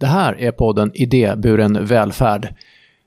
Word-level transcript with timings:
Det 0.00 0.06
här 0.06 0.40
är 0.40 0.52
podden 0.52 0.90
Idéburen 0.94 1.86
välfärd. 1.86 2.54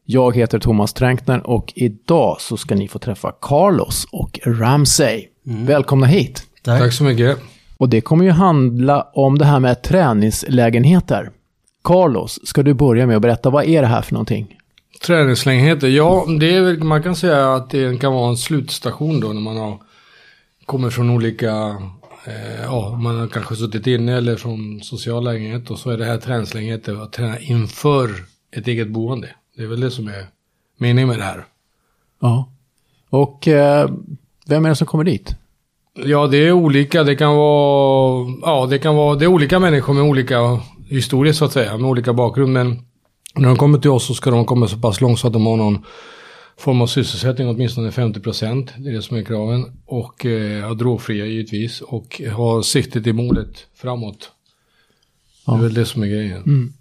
Jag 0.06 0.36
heter 0.36 0.60
Thomas 0.60 0.94
Tränkner 0.94 1.48
och 1.48 1.74
idag 1.76 2.38
så 2.40 2.58
ska 2.58 2.76
ni 2.76 2.88
få 2.88 3.00
träffa 3.00 3.32
Carlos 3.42 4.08
och 4.12 4.40
Ramsey. 4.46 5.26
Välkomna 5.44 6.06
hit. 6.06 6.44
Tack. 6.62 6.80
Tack 6.80 6.94
så 6.94 7.04
mycket. 7.04 7.38
Och 7.78 7.90
det 7.90 8.02
kommer 8.02 8.26
ju 8.26 8.32
handla 8.32 9.08
om 9.14 9.38
det 9.38 9.46
här 9.46 9.60
med 9.60 9.84
träningslägenheter. 9.84 11.32
Carlos, 11.84 12.40
ska 12.44 12.64
du 12.64 12.74
börja 12.74 13.08
med 13.08 13.16
att 13.16 13.22
berätta 13.22 13.50
vad 13.50 13.66
är 13.66 13.82
det 13.82 13.88
här 13.88 14.02
för 14.02 14.14
någonting? 14.14 14.58
Träningslägenheter, 15.06 15.88
ja 15.88 16.26
det 16.40 16.56
är 16.56 16.62
väl, 16.62 16.84
man 16.84 17.04
kan 17.04 17.16
säga 17.16 17.54
att 17.54 17.70
det 17.70 18.02
kan 18.02 18.14
vara 18.14 18.30
en 18.30 18.38
slutstation 18.38 19.20
då 19.20 19.28
när 19.28 19.42
man 19.42 19.58
har 19.58 19.78
kommer 20.66 20.90
från 20.90 21.10
olika, 21.10 21.82
eh, 22.26 22.64
ja 22.64 22.98
man 22.98 23.20
har 23.20 23.28
kanske 23.28 23.56
suttit 23.56 23.88
inne 23.88 24.18
eller 24.18 24.36
från 24.36 24.82
social 24.82 25.24
lägenhet 25.24 25.72
och 25.72 25.80
så 25.80 25.90
är 25.90 25.98
det 25.98 26.06
här 26.06 26.18
träningslägenheter 26.18 27.04
att 27.04 27.14
träna 27.14 27.40
inför 27.40 28.10
ett 28.52 28.68
eget 28.68 28.88
boende. 28.88 29.30
Det 29.58 29.64
är 29.64 29.68
väl 29.68 29.80
det 29.80 29.92
som 29.92 30.08
är 30.08 30.28
meningen 30.78 31.08
med 31.08 31.20
det 31.20 31.24
här. 31.24 31.46
Ja. 32.22 32.50
Och 33.10 33.48
eh, 33.48 33.90
vem 34.46 34.66
är 34.66 34.70
det 34.70 34.76
som 34.76 34.88
kommer 34.88 35.04
dit? 35.04 35.36
Ja, 35.94 36.28
det 36.28 36.38
är 36.38 36.52
olika. 36.52 37.04
Det 37.04 37.16
kan 37.16 37.36
vara, 37.36 38.28
ja, 38.42 38.66
det 38.66 38.80
kan 38.80 38.96
vara, 38.96 39.16
det 39.16 39.26
är 39.26 39.28
olika 39.28 39.60
människor 39.60 39.94
med 39.94 40.04
olika 40.04 40.60
historier 40.90 41.34
så 41.34 41.46
att 41.46 41.52
säga, 41.52 41.78
med 41.78 41.90
olika 41.90 42.14
bakgrund. 42.14 42.54
Men 42.54 42.82
när 43.36 43.48
de 43.48 43.58
kommer 43.58 43.80
till 43.80 43.90
oss 43.90 44.08
så 44.08 44.14
ska 44.14 44.32
de 44.32 44.46
komma 44.46 44.68
så 44.68 44.78
pass 44.78 45.02
långt 45.02 45.20
så 45.20 45.28
att 45.28 45.34
de 45.34 45.46
har 45.46 45.58
någon 45.58 45.86
form 46.58 46.82
av 46.82 46.88
sysselsättning, 46.88 47.48
åtminstone 47.48 47.92
50 47.92 48.20
procent. 48.20 48.74
Det 48.78 48.90
är 48.90 48.94
det 48.94 49.02
som 49.02 49.18
är 49.18 49.24
kraven. 49.24 49.66
Och 49.86 50.26
eh, 50.26 50.70
är 50.70 50.76
drogfria 50.76 51.26
givetvis. 51.26 51.82
Och 51.82 52.22
har 52.32 52.62
siktet 52.62 53.08
i 53.08 53.14
målet 53.14 53.68
framåt. 53.76 54.32
Det 55.46 55.52
är 55.52 55.58
väl 55.58 55.74
det 55.74 55.86
som 55.86 56.04
är 56.04 56.08
grejen. 56.08 56.74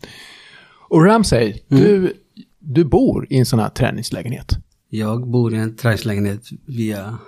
Och 0.88 1.04
Ramsey, 1.04 1.54
du, 1.68 2.12
du 2.58 2.84
bor 2.84 3.26
i 3.30 3.38
en 3.38 3.46
sån 3.46 3.58
här 3.58 3.68
träningslägenhet. 3.68 4.56
Jag 4.88 5.28
bor 5.28 5.54
i 5.54 5.56
en 5.56 5.76
träningslägenhet 5.76 6.48
via 6.66 7.18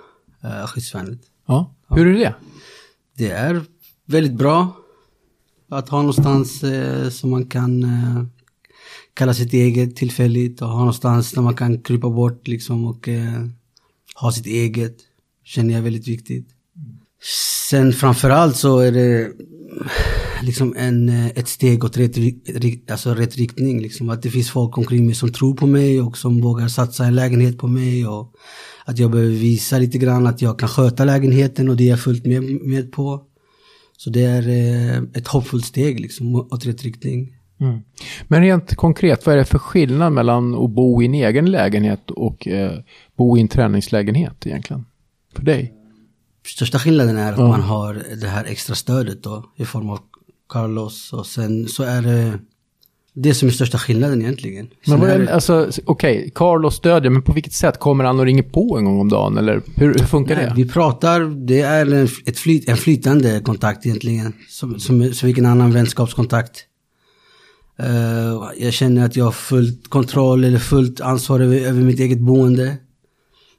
uh, 0.43 0.67
skyddsvärnet. 0.67 1.19
Ja. 1.45 1.75
Hur 1.89 2.07
är 2.07 2.19
det? 2.19 2.35
Det 3.17 3.29
är 3.29 3.61
väldigt 4.05 4.33
bra 4.33 4.77
att 5.69 5.89
ha 5.89 5.97
någonstans 5.97 6.63
eh, 6.63 7.09
som 7.09 7.29
man 7.29 7.45
kan 7.45 7.83
eh, 7.83 8.23
kalla 9.15 9.33
sitt 9.33 9.53
eget 9.53 9.95
tillfälligt 9.95 10.61
och 10.61 10.67
ha 10.67 10.79
någonstans 10.79 11.31
där 11.31 11.41
man 11.41 11.55
kan 11.55 11.81
krypa 11.81 12.09
bort 12.09 12.47
liksom 12.47 12.85
och 12.85 13.07
eh, 13.07 13.45
ha 14.15 14.31
sitt 14.31 14.45
eget. 14.45 14.95
Känner 15.43 15.71
jag 15.71 15.79
är 15.79 15.83
väldigt 15.83 16.07
viktigt. 16.07 16.47
Sen 17.69 17.93
framförallt 17.93 18.55
så 18.55 18.79
är 18.79 18.91
det 18.91 19.31
liksom 20.43 20.75
en, 20.77 21.09
eh, 21.09 21.27
ett 21.27 21.47
steg 21.47 21.83
åt 21.83 21.97
rätt, 21.97 22.91
alltså 22.91 23.13
rätt 23.13 23.37
riktning. 23.37 23.81
Liksom. 23.81 24.09
Att 24.09 24.21
det 24.21 24.31
finns 24.31 24.49
folk 24.49 24.77
omkring 24.77 25.05
mig 25.05 25.15
som 25.15 25.33
tror 25.33 25.55
på 25.55 25.67
mig 25.67 26.01
och 26.01 26.17
som 26.17 26.41
vågar 26.41 26.67
satsa 26.67 27.05
en 27.05 27.15
lägenhet 27.15 27.57
på 27.57 27.67
mig. 27.67 28.07
Och 28.07 28.33
att 28.85 28.99
jag 28.99 29.11
behöver 29.11 29.31
visa 29.31 29.77
lite 29.77 29.97
grann 29.97 30.27
att 30.27 30.41
jag 30.41 30.59
kan 30.59 30.69
sköta 30.69 31.05
lägenheten 31.05 31.69
och 31.69 31.75
det 31.75 31.83
är 31.83 31.89
jag 31.89 32.03
fullt 32.03 32.25
med, 32.25 32.43
med 32.43 32.91
på. 32.91 33.23
Så 33.97 34.09
det 34.09 34.23
är 34.23 34.47
eh, 34.47 35.03
ett 35.13 35.27
hoppfullt 35.27 35.65
steg 35.65 35.99
liksom 35.99 36.35
åt 36.35 36.65
rätt 36.65 36.83
riktning. 36.83 37.34
Mm. 37.61 37.79
Men 38.27 38.41
rent 38.41 38.75
konkret, 38.75 39.25
vad 39.25 39.35
är 39.35 39.39
det 39.39 39.45
för 39.45 39.57
skillnad 39.59 40.13
mellan 40.13 40.55
att 40.55 40.69
bo 40.69 41.01
i 41.01 41.05
en 41.05 41.13
egen 41.13 41.51
lägenhet 41.51 42.11
och 42.11 42.47
eh, 42.47 42.71
bo 43.17 43.37
i 43.37 43.41
en 43.41 43.47
träningslägenhet 43.47 44.47
egentligen? 44.47 44.85
För 45.35 45.43
dig? 45.43 45.73
Största 46.47 46.79
skillnaden 46.79 47.17
är 47.17 47.33
att 47.33 47.39
Ja. 47.39 47.47
man 47.47 47.61
har 47.61 48.03
det 48.21 48.27
här 48.27 48.45
extra 48.45 48.75
stödet 48.75 49.23
då 49.23 49.43
i 49.55 49.65
form 49.65 49.89
av 49.89 49.99
Carlos 50.49 51.13
och 51.13 51.25
sen 51.25 51.67
så 51.67 51.83
är 51.83 52.01
det 52.01 52.39
det 53.17 53.33
som 53.33 53.47
är 53.47 53.51
största 53.51 53.77
skillnaden 53.77 54.21
egentligen. 54.21 54.69
Men 54.87 54.99
vad 54.99 55.09
är 55.09 55.27
alltså, 55.27 55.69
okej, 55.85 56.31
Carlos 56.35 56.75
stödjer, 56.75 57.11
men 57.11 57.21
på 57.21 57.33
vilket 57.33 57.53
sätt? 57.53 57.79
Kommer 57.79 58.03
han 58.03 58.19
och 58.19 58.25
ringer 58.25 58.43
på 58.43 58.77
en 58.77 58.85
gång 58.85 58.99
om 58.99 59.09
dagen? 59.09 59.37
Eller 59.37 59.61
hur, 59.75 59.87
hur 59.87 59.93
funkar 59.93 60.35
Nej, 60.35 60.45
det? 60.45 60.53
Vi 60.55 60.69
pratar, 60.69 61.45
det 61.45 61.61
är 61.61 61.93
en, 61.93 62.07
ett 62.25 62.39
flyt, 62.39 62.69
en 62.69 62.77
flytande 62.77 63.39
kontakt 63.39 63.85
egentligen. 63.85 64.33
Som, 64.49 64.79
som, 64.79 65.13
som 65.13 65.27
vilken 65.27 65.45
annan 65.45 65.71
vänskapskontakt. 65.71 66.65
Eh, 67.79 68.51
jag 68.57 68.73
känner 68.73 69.05
att 69.05 69.15
jag 69.15 69.25
har 69.25 69.31
fullt 69.31 69.89
kontroll 69.89 70.43
eller 70.43 70.59
fullt 70.59 71.01
ansvar 71.01 71.39
över, 71.39 71.57
över 71.57 71.81
mitt 71.81 71.99
eget 71.99 72.19
boende. 72.19 72.77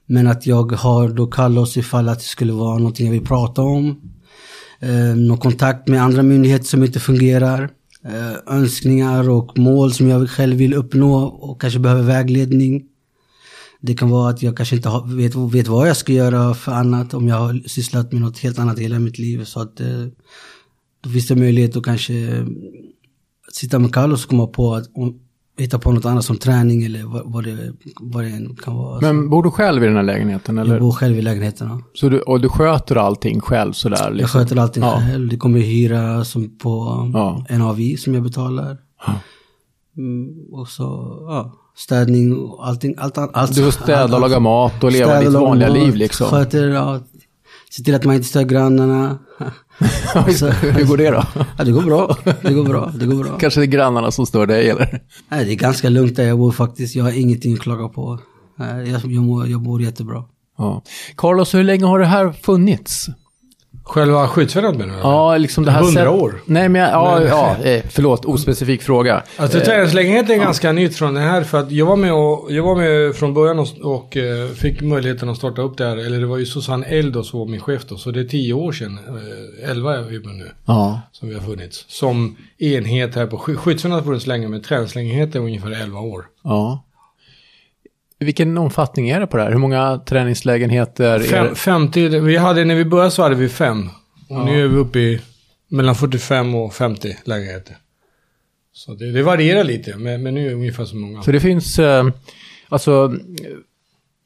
Men 0.05 0.27
att 0.27 0.47
jag 0.47 0.71
har 0.71 1.09
då 1.09 1.27
Carlos 1.27 1.77
ifall 1.77 2.09
att 2.09 2.19
det 2.19 2.25
skulle 2.25 2.53
vara 2.53 2.77
någonting 2.77 3.05
jag 3.05 3.13
vill 3.13 3.25
prata 3.25 3.61
om. 3.61 4.01
Uh, 4.83 5.15
någon 5.15 5.37
kontakt 5.37 5.87
med 5.87 6.03
andra 6.03 6.23
myndigheter 6.23 6.65
som 6.65 6.83
inte 6.83 6.99
fungerar. 6.99 7.69
Eh, 8.05 8.55
önskningar 8.55 9.29
och 9.29 9.57
mål 9.57 9.93
som 9.93 10.07
jag 10.07 10.29
själv 10.29 10.57
vill 10.57 10.73
uppnå 10.73 11.23
och 11.23 11.61
kanske 11.61 11.79
behöver 11.79 12.03
vägledning. 12.03 12.83
Det 13.81 13.93
kan 13.93 14.09
vara 14.09 14.29
att 14.29 14.41
jag 14.41 14.57
kanske 14.57 14.75
inte 14.75 14.89
har, 14.89 15.15
vet, 15.15 15.35
vet 15.35 15.67
vad 15.67 15.89
jag 15.89 15.97
ska 15.97 16.13
göra 16.13 16.53
för 16.53 16.71
annat 16.71 17.13
om 17.13 17.27
jag 17.27 17.35
har 17.35 17.67
sysslat 17.67 18.11
med 18.11 18.21
något 18.21 18.39
helt 18.39 18.59
annat 18.59 18.79
hela 18.79 18.99
mitt 18.99 19.17
liv. 19.17 19.43
Så 19.43 19.59
att 19.59 19.81
då 21.01 21.09
finns 21.09 21.27
det 21.27 21.35
möjlighet 21.35 21.77
att 21.77 21.83
kanske 21.83 22.45
sitta 23.57 23.79
med 23.79 23.93
Carlos 23.93 24.23
och 24.23 24.29
komma 24.29 24.47
på 24.47 24.75
att 24.75 24.83
om, 24.93 25.19
hitta 25.57 25.79
på 25.79 25.91
något 25.91 26.05
annat 26.05 26.25
som 26.25 26.37
träning 26.37 26.83
eller 26.83 27.03
vad, 27.03 27.21
vad, 27.25 27.43
det, 27.43 27.73
vad 28.01 28.23
det 28.23 28.49
kan 28.63 28.75
vara. 28.75 29.01
Men 29.01 29.29
bor 29.29 29.43
du 29.43 29.51
själv 29.51 29.83
i 29.83 29.87
den 29.87 29.95
här 29.95 30.03
lägenheten? 30.03 30.57
jag 30.57 30.67
Eller? 30.67 30.79
bor 30.79 30.91
själv 30.91 31.17
i 31.17 31.21
lägenheterna. 31.21 31.81
Så 31.93 32.09
du, 32.09 32.19
och 32.19 32.41
du 32.41 32.49
sköter 32.49 32.95
allting 32.95 33.41
själv 33.41 33.71
sådär? 33.73 33.97
Jag 34.03 34.15
Liksom. 34.15 34.39
sköter 34.41 34.57
allting 34.57 34.83
Ja. 34.83 35.01
själv. 35.11 35.29
Det 35.29 35.37
kommer 35.37 35.59
hyra 35.59 36.25
som 36.25 36.57
på 36.57 36.69
Ja. 37.13 37.45
en 37.49 37.61
avgift 37.61 38.03
som 38.03 38.13
jag 38.13 38.23
betalar. 38.23 38.77
Ja. 39.07 39.13
Mm, 39.97 40.29
och 40.51 40.67
så 40.67 40.83
ja, 41.27 41.53
städning 41.75 42.37
och 42.37 42.67
allting. 42.67 42.95
Allt, 42.97 43.17
allt, 43.17 43.31
allt, 43.33 43.55
Du 43.55 43.63
får 43.63 43.71
städa 43.71 44.15
och 44.15 44.21
laga 44.21 44.39
mat 44.39 44.83
och 44.83 44.91
leva 44.91 45.19
ditt 45.19 45.29
vanliga 45.33 45.69
mat, 45.69 45.77
liv 45.77 45.95
liksom. 45.95 46.27
Sköter, 46.27 46.67
ja, 46.67 46.99
se 47.69 47.83
till 47.83 47.95
att 47.95 48.03
man 48.05 48.15
inte 48.15 48.27
stör 48.27 48.43
grannarna. 48.43 49.17
Så- 50.37 50.49
Hur 50.49 50.85
går 50.85 50.97
det 50.97 51.09
då? 51.11 51.23
Ja, 51.57 51.63
det 51.63 51.71
går 51.71 51.81
bra. 51.81 52.17
Det 52.41 52.53
går 52.53 52.63
bra. 52.63 52.91
Det 52.99 53.05
går 53.05 53.23
bra. 53.23 53.37
Kanske 53.37 53.59
det 53.59 53.63
är 53.65 53.67
grannarna 53.67 54.11
som 54.11 54.25
stör 54.25 54.45
dig 54.45 54.69
eller? 54.69 55.01
Nej, 55.29 55.45
det 55.45 55.51
är 55.51 55.55
ganska 55.55 55.89
lugnt 55.89 56.15
där 56.15 56.23
jag 56.27 56.37
bor 56.37 56.51
faktiskt. 56.51 56.95
Jag 56.95 57.03
har 57.03 57.11
ingenting 57.11 57.53
att 57.53 57.59
klaga 57.59 57.87
på. 57.87 58.19
Jag, 58.57 58.87
jag, 58.87 59.05
mår, 59.23 59.47
jag 59.47 59.61
bor 59.61 59.81
jättebra. 59.81 60.23
Ja. 60.57 60.83
Carlos, 61.17 61.53
hur 61.53 61.63
länge 61.63 61.85
har 61.85 61.99
det 61.99 62.05
här 62.05 62.31
funnits? 62.31 63.07
Själva 63.87 64.27
skyddsvärnet 64.27 64.75
menar 64.77 64.93
du? 64.93 64.99
Ja, 64.99 65.37
liksom 65.37 65.65
det 65.65 65.71
här 65.71 65.81
100 65.81 66.01
sätt- 66.01 66.09
år. 66.09 66.41
Nej, 66.45 66.69
men 66.69 66.81
jag, 66.81 66.91
ja, 66.91 67.15
Men- 67.19 67.27
ja, 67.27 67.55
eh, 67.63 67.83
förlåt, 67.89 68.25
ospecifik 68.25 68.81
fråga. 68.81 69.23
Alltså 69.37 69.59
träningslägenheten 69.59 70.35
är 70.35 70.39
ganska 70.45 70.71
nytt 70.71 70.95
från 70.95 71.13
det 71.13 71.19
här 71.19 71.43
för 71.43 71.57
att 71.59 71.71
jag 71.71 71.85
var 71.85 71.95
med, 71.95 72.13
och, 72.13 72.51
jag 72.51 72.63
var 72.63 72.75
med 72.75 73.15
från 73.15 73.33
början 73.33 73.59
och, 73.59 73.67
och 73.81 74.17
eh, 74.17 74.47
fick 74.49 74.81
möjligheten 74.81 75.29
att 75.29 75.37
starta 75.37 75.61
upp 75.61 75.77
det 75.77 75.85
här. 75.85 75.97
Eller 75.97 76.19
det 76.19 76.25
var 76.25 76.37
ju 76.37 76.45
Susanne 76.45 76.85
Eld 76.85 77.25
som 77.25 77.39
var 77.39 77.45
min 77.47 77.61
chef 77.61 77.85
då. 77.89 77.97
Så 77.97 78.11
det 78.11 78.19
är 78.19 78.23
tio 78.25 78.53
år 78.53 78.71
sedan, 78.71 78.99
eh, 79.63 79.69
elva 79.69 79.97
är 79.97 80.01
vi 80.01 80.19
på 80.19 80.29
nu, 80.29 80.51
Ja. 80.65 81.01
som 81.11 81.29
vi 81.29 81.35
har 81.35 81.41
funnits. 81.41 81.85
Som 81.87 82.35
enhet 82.57 83.15
här 83.15 83.25
på 83.25 83.37
sky- 83.37 83.55
skyddsvärnet 83.55 83.95
har 83.99 84.03
funnits 84.05 84.27
länge 84.27 84.47
men 84.47 84.61
träningslägenheten 84.61 85.41
är 85.41 85.45
ungefär 85.45 85.71
11 85.83 85.99
år. 85.99 86.25
ja. 86.43 86.83
Vilken 88.19 88.57
omfattning 88.57 89.09
är 89.09 89.19
det 89.19 89.27
på 89.27 89.37
det 89.37 89.43
här? 89.43 89.51
Hur 89.51 89.57
många 89.57 89.97
träningslägenheter 90.05 91.03
är 91.03 91.19
Fem, 91.19 91.45
det? 91.45 91.55
50, 91.55 92.19
vi 92.19 92.37
hade, 92.37 92.65
när 92.65 92.75
vi 92.75 92.85
började 92.85 93.11
så 93.11 93.23
hade 93.23 93.35
vi 93.35 93.49
fem. 93.49 93.89
Och 94.29 94.45
nu 94.45 94.63
är 94.63 94.67
vi 94.67 94.77
uppe 94.77 94.99
i 94.99 95.21
mellan 95.67 95.95
45 95.95 96.55
och 96.55 96.73
50 96.73 97.17
lägenheter. 97.25 97.77
Så 98.73 98.93
det, 98.93 99.11
det 99.11 99.23
varierar 99.23 99.63
lite, 99.63 99.97
men, 99.97 100.23
men 100.23 100.33
nu 100.33 100.45
är 100.45 100.49
det 100.49 100.55
ungefär 100.55 100.85
så 100.85 100.95
många. 100.95 101.23
Så 101.23 101.31
det 101.31 101.39
finns 101.39 101.79
eh, 101.79 102.07
alltså 102.69 103.13
eh, 103.43 103.57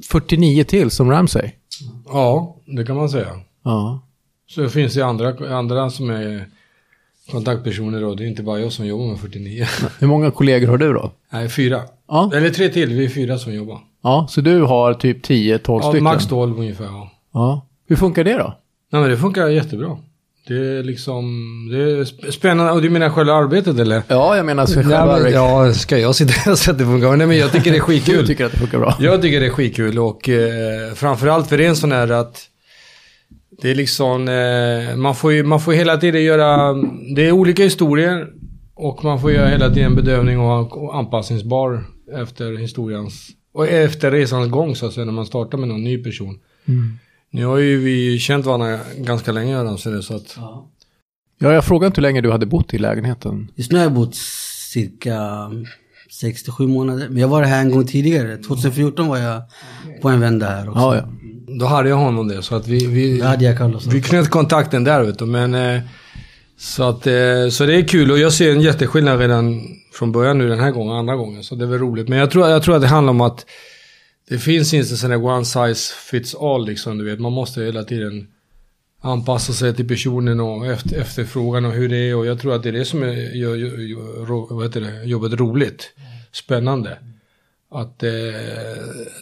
49 0.09 0.63
till 0.63 0.91
som 0.91 1.12
Ramsey? 1.12 1.52
Ja, 2.06 2.58
det 2.66 2.85
kan 2.85 2.96
man 2.96 3.09
säga. 3.09 3.40
Ja. 3.63 4.08
Så 4.47 4.69
finns 4.69 4.94
det 4.94 5.02
andra, 5.02 5.58
andra 5.58 5.90
som 5.90 6.09
är 6.09 6.46
kontaktpersoner 7.31 8.02
då. 8.02 8.16
Det 8.16 8.24
är 8.24 8.28
inte 8.28 8.44
bara 8.44 8.59
jag 8.59 8.72
som 8.72 8.86
jobbar 8.86 9.06
med 9.08 9.19
49. 9.19 9.66
Hur 10.00 10.08
många 10.08 10.31
kollegor 10.31 10.68
har 10.68 10.78
du 10.78 10.94
då? 10.94 11.11
Nej, 11.34 11.50
fyra. 11.50 11.82
Ja, 12.08 12.32
Eller 12.35 12.50
tre 12.50 12.70
till. 12.70 12.90
Vi 12.94 13.05
är 13.05 13.09
fyra 13.09 13.38
som 13.38 13.53
jobbar. 13.53 13.79
ja 14.03 14.28
så 14.29 14.41
du 14.41 14.61
har 14.61 14.94
typ 14.94 15.26
10-12 15.26 15.59
Ja, 15.67 15.82
stycken? 15.82 16.03
max 16.03 16.28
12 16.28 16.59
ungefär. 16.59 16.85
Ja. 16.85 17.11
Ja. 17.34 17.66
Hur 17.88 17.96
funkar 17.96 18.23
det 18.23 18.34
då? 18.38 18.53
Nej, 18.91 19.02
men 19.02 19.11
det 19.11 19.17
funkar 19.17 19.47
jättebra. 19.47 19.97
Det 20.47 20.53
är 20.53 20.84
liksom, 20.84 21.23
det 21.72 21.78
är 21.78 22.03
sp- 22.03 22.32
spännande. 22.32 22.72
Och 22.72 22.82
du 22.82 22.90
menar 22.90 23.09
själva 23.09 23.34
arbetet 23.34 23.79
eller? 23.79 24.02
Ja, 24.08 24.35
jag 24.38 24.46
menar 24.46 24.66
så 24.66 24.76
Nej, 24.79 24.84
själva... 24.90 25.20
men, 25.20 25.32
ja, 25.32 25.73
ska 25.73 25.97
jag 25.97 26.16
sitta 26.16 26.52
och 26.52 26.58
säga 26.58 26.72
att 26.72 26.78
det 26.79 26.85
funkar? 26.85 27.16
Nej, 27.16 27.28
men 27.28 27.38
jag 27.38 27.52
tycker 27.52 27.72
det 27.72 27.78
är 27.78 27.79
Du 27.79 27.82
skitkul. 27.85 28.28
tycker 28.28 28.46
att 28.46 28.52
det 28.52 28.58
funkar 28.58 28.79
bra? 28.79 28.96
Jag 29.00 29.22
tycker 29.22 29.40
det 29.40 29.46
är 29.46 29.50
skitkul 29.50 30.00
och 30.00 30.29
eh, 30.29 30.94
framförallt 30.96 31.47
för 31.50 31.58
det 31.58 31.66
är 31.66 31.70
en 31.70 31.76
sån 31.76 31.91
här 31.91 32.11
att 32.11 32.41
det 33.61 33.72
är 33.72 33.75
liksom, 33.75 34.28
eh, 34.28 34.96
man 34.96 35.16
får 35.16 35.34
ju 35.34 35.43
man 35.43 35.59
får 35.59 35.73
hela 35.73 35.97
tiden 35.97 36.23
göra, 36.23 36.73
det 37.16 37.28
är 37.28 37.31
olika 37.31 37.63
historier 37.63 38.28
och 38.73 39.03
man 39.03 39.22
får 39.22 39.31
göra 39.31 39.47
hela 39.47 39.69
tiden 39.69 39.85
en 39.91 39.96
bedömning 39.96 40.40
och 40.40 40.78
och 40.84 40.96
anpassningsbar 40.97 41.84
efter 42.13 42.58
historiens, 42.58 43.28
och 43.53 43.67
efter 43.67 44.11
resans 44.11 44.52
gång 44.52 44.75
så 44.75 44.85
att 44.85 44.93
säga 44.93 45.05
när 45.05 45.13
man 45.13 45.25
startar 45.25 45.58
med 45.58 45.67
någon 45.67 45.84
ny 45.84 46.03
person. 46.03 46.40
Mm. 46.66 46.97
Nu 47.31 47.46
har 47.46 47.58
ju 47.58 47.78
vi 47.78 48.19
känt 48.19 48.46
varandra 48.46 48.79
ganska 48.97 49.31
länge 49.31 49.59
redan 49.59 49.78
så 49.78 49.90
det 49.90 50.03
så 50.03 50.16
att, 50.16 50.35
Ja. 50.37 50.67
Ja, 51.43 51.53
jag 51.53 51.66
frågade 51.66 51.87
inte 51.87 52.02
hur 52.02 52.07
länge 52.07 52.22
du 52.22 52.31
hade 52.31 52.46
bott 52.46 52.73
i 52.73 52.78
lägenheten. 52.78 53.52
Just 53.55 53.72
nu 53.72 53.78
har 53.78 53.84
jag 53.84 53.93
bott 53.93 54.16
cirka 54.73 55.19
67 56.11 56.67
månader. 56.67 57.07
Men 57.09 57.17
jag 57.17 57.28
var 57.28 57.43
här 57.43 57.61
en 57.61 57.72
gång 57.72 57.87
tidigare. 57.87 58.37
2014 58.37 59.07
var 59.07 59.17
jag 59.17 59.41
på 60.02 60.09
en 60.09 60.19
vända 60.19 60.49
här 60.49 60.69
också. 60.69 60.79
Ja, 60.81 60.96
ja. 60.96 61.03
Då 61.59 61.66
hade 61.66 61.90
jag 61.90 61.96
honom 61.96 62.28
det. 62.28 62.42
Så 62.42 62.56
att 62.56 62.68
vi, 62.68 62.86
vi, 62.88 63.24
vi 63.92 64.02
knöt 64.02 64.30
kontakten 64.30 64.84
där 64.84 65.03
vet 65.03 65.20
du. 65.20 65.26
Men, 65.26 65.56
eh, 65.56 65.82
så, 66.58 66.84
att, 66.84 67.08
eh, 67.08 67.50
så 67.52 67.66
det 67.66 67.76
är 67.76 67.88
kul 67.88 68.12
och 68.12 68.20
jag 68.20 68.34
ser 68.34 68.52
en 68.52 68.62
jätteskillnad 68.62 69.20
redan 69.20 69.62
från 69.94 70.12
början 70.12 70.38
nu 70.38 70.50
den 70.50 70.59
här 70.59 70.72
gången, 70.72 70.96
andra 70.96 71.16
gången. 71.16 71.44
Så 71.44 71.56
det 71.56 71.66
är 71.66 71.68
väl 71.68 71.80
roligt. 71.80 72.08
Men 72.08 72.20
jag 72.20 72.32
tror, 72.32 72.50
jag 72.50 72.64
tror 72.64 72.76
att 72.76 72.82
det 72.82 72.88
handlar 72.88 73.12
om 73.12 73.22
att 73.22 73.46
det 74.30 74.38
finns 74.38 74.74
inte 74.74 74.98
sån 74.98 75.09
där 75.09 75.26
one 75.26 75.46
size 75.46 75.94
fits 76.12 76.36
all 76.36 76.66
liksom. 76.66 76.98
Du 76.98 77.06
vet. 77.06 77.20
Man 77.20 77.32
måste 77.32 77.62
hela 77.62 77.84
tiden 77.84 78.28
anpassa 79.02 79.53
sig 79.53 79.76
till 79.76 79.88
personen 79.88 80.40
och 80.40 80.68
efter, 80.68 80.98
efterfrågan 80.98 81.66
och 81.66 81.72
hur 81.72 81.90
det 81.90 81.98
är. 81.98 82.16
Och 82.16 82.26
jag 82.26 82.40
tror 82.40 82.56
att 82.56 82.64
det 82.64 82.70
är 82.70 82.74
det 82.74 82.86
som 82.86 83.03
är, 83.03 83.36
gör, 83.36 83.56
gör, 83.56 83.78
gör, 83.78 84.53
vad 84.53 84.64
heter 84.66 84.82
det, 84.82 85.03
jobbet 85.03 85.34
roligt. 85.34 85.94
Spännande. 86.32 86.98
Att 87.73 88.03
eh, 88.03 88.09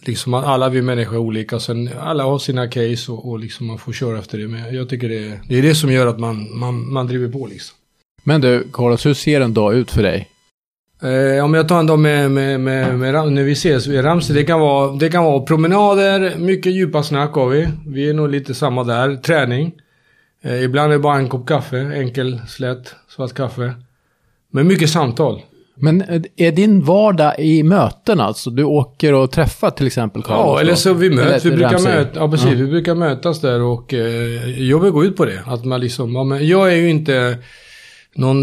liksom 0.01 0.34
alla 0.34 0.69
vi 0.69 0.81
människor 0.81 1.16
är 1.16 1.19
olika. 1.19 1.60
Sen 1.60 1.90
alla 2.00 2.24
har 2.24 2.40
sina 2.40 2.68
case 2.68 3.12
och, 3.12 3.30
och 3.30 3.40
liksom 3.40 3.68
man 3.68 3.78
får 3.78 3.94
köra 3.94 4.19
efter 4.19 4.38
det. 4.38 4.48
Men 4.48 4.75
jag 4.75 4.90
tycker 4.90 5.10
det, 5.10 5.18
är- 5.28 5.40
det 5.48 5.57
är 5.57 5.62
det 5.62 5.75
som 5.75 5.92
gör 5.92 6.07
att 6.07 6.19
man, 6.19 6.57
man, 6.60 6.94
man 6.94 7.07
driver 7.07 7.28
på 7.30 7.48
liksom. 7.48 7.75
Men 8.24 8.42
du, 8.42 8.68
Carlos, 8.74 9.06
hur 9.06 9.13
ser 9.13 9.42
en 9.42 9.54
dag 9.54 9.74
ut 9.75 9.92
för 9.92 10.04
dig? 10.04 10.28
Eh, 11.01 11.44
om 11.46 11.54
jag 11.54 11.68
tar 11.68 11.80
en 11.80 11.88
dag 11.88 12.00
med, 12.00 12.31
med, 12.31 12.60
med, 12.60 13.00
med 13.00 13.13
när 13.34 13.44
vi 13.44 13.51
ses 13.51 13.88
i 13.88 14.01
Ramsey. 14.01 14.36
Det 14.36 14.44
kan, 14.44 14.60
vara, 14.60 14.92
det 14.95 15.10
kan 15.10 15.24
vara 15.24 15.40
promenader, 15.40 16.36
mycket 16.38 16.72
djupa 16.74 17.04
snack 17.04 17.34
har 17.34 17.50
vi. 17.50 17.68
Vi 17.88 18.10
är 18.10 18.13
nog 18.13 18.30
lite 18.30 18.54
samma 18.54 18.84
där. 18.84 19.16
Träning. 19.16 19.72
Eh, 20.42 20.63
ibland 20.63 20.92
är 20.92 20.95
det 20.98 21.00
bara 21.02 21.18
en 21.18 21.30
kopp 21.30 21.48
kaffe. 21.48 21.78
Enkel, 21.80 22.42
slätt, 22.48 22.95
svart 23.16 23.34
kaffe. 23.34 23.74
Men 24.52 24.68
mycket 24.68 24.90
samtal. 24.90 25.42
Men 25.81 26.02
eh, 26.02 26.22
är 26.38 26.52
din 26.52 26.81
vardag 26.84 27.40
i 27.40 27.64
möten 27.64 28.20
alltså? 28.20 28.50
Du 28.50 28.64
åker 28.64 29.14
och 29.14 29.31
träffar 29.31 29.70
till 29.70 29.88
exempel 29.88 30.24
Carlos? 30.24 30.46
Ja, 30.46 30.60
eller 30.62 30.76
så 30.76 30.94
vi 30.94 31.10
möts. 31.10 31.46
Vi 31.46 31.52
brukar, 31.52 31.84
möta, 31.84 32.20
ja, 32.20 32.31
precis, 32.31 32.48
Ja. 32.50 32.56
vi 32.56 32.68
brukar 32.68 32.96
mötas 32.96 33.42
där 33.42 33.62
och 33.62 33.94
eh, 33.94 34.62
jobbet 34.62 34.94
går 34.94 35.06
ut 35.06 35.16
på 35.18 35.26
det. 35.26 35.44
Att 35.46 35.66
man 35.66 35.81
liksom, 35.81 36.16
ja, 36.16 36.24
men 36.24 36.48
jag 36.48 36.72
är 36.74 36.76
ju 36.78 36.90
inte 36.90 37.38
någon 38.16 38.40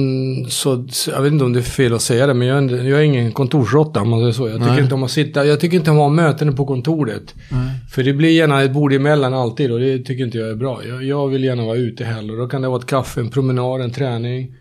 så, 0.50 0.86
jag 1.14 1.22
vet 1.22 1.32
inte 1.32 1.44
om 1.44 1.52
det 1.52 1.58
är 1.58 1.62
fel 1.62 1.94
att 1.94 2.02
säga 2.02 2.26
det, 2.26 2.34
men 2.34 2.48
jag 2.48 2.58
är, 2.64 2.84
jag 2.84 2.98
är 3.00 3.02
ingen 3.04 3.32
kontorsråtta 3.32 4.00
om 4.00 4.08
man 4.08 4.20
säger 4.20 4.32
så. 4.32 4.48
Jag 4.48 4.58
tycker 4.58 4.72
Nej. 4.72 4.82
inte 4.82 4.94
om 4.94 5.02
att 5.02 5.10
sitta, 5.10 5.44
jag 5.46 5.60
tycker 5.60 5.76
inte 5.76 5.90
om 5.90 5.96
att 5.96 6.02
ha 6.02 6.08
möten 6.08 6.56
på 6.56 6.66
kontoret. 6.66 7.34
Nej. 7.50 7.60
För 7.90 8.02
det 8.02 8.12
blir 8.12 8.30
gärna 8.30 8.62
ett 8.62 8.72
bord 8.72 8.92
emellan 8.92 9.34
alltid 9.34 9.72
och 9.72 9.80
det 9.80 9.98
tycker 9.98 10.24
inte 10.24 10.38
jag 10.38 10.48
är 10.50 10.54
bra. 10.54 10.80
Jag, 10.88 11.04
jag 11.04 11.28
vill 11.28 11.44
gärna 11.44 11.64
vara 11.64 11.76
ute 11.76 12.04
hellre. 12.04 12.36
Då 12.36 12.48
kan 12.48 12.62
det 12.62 12.68
vara 12.68 12.78
ett 12.78 12.86
kaffe, 12.86 13.20
en 13.20 13.30
promenad, 13.30 13.80
en 13.80 13.90
träning. 13.90 14.54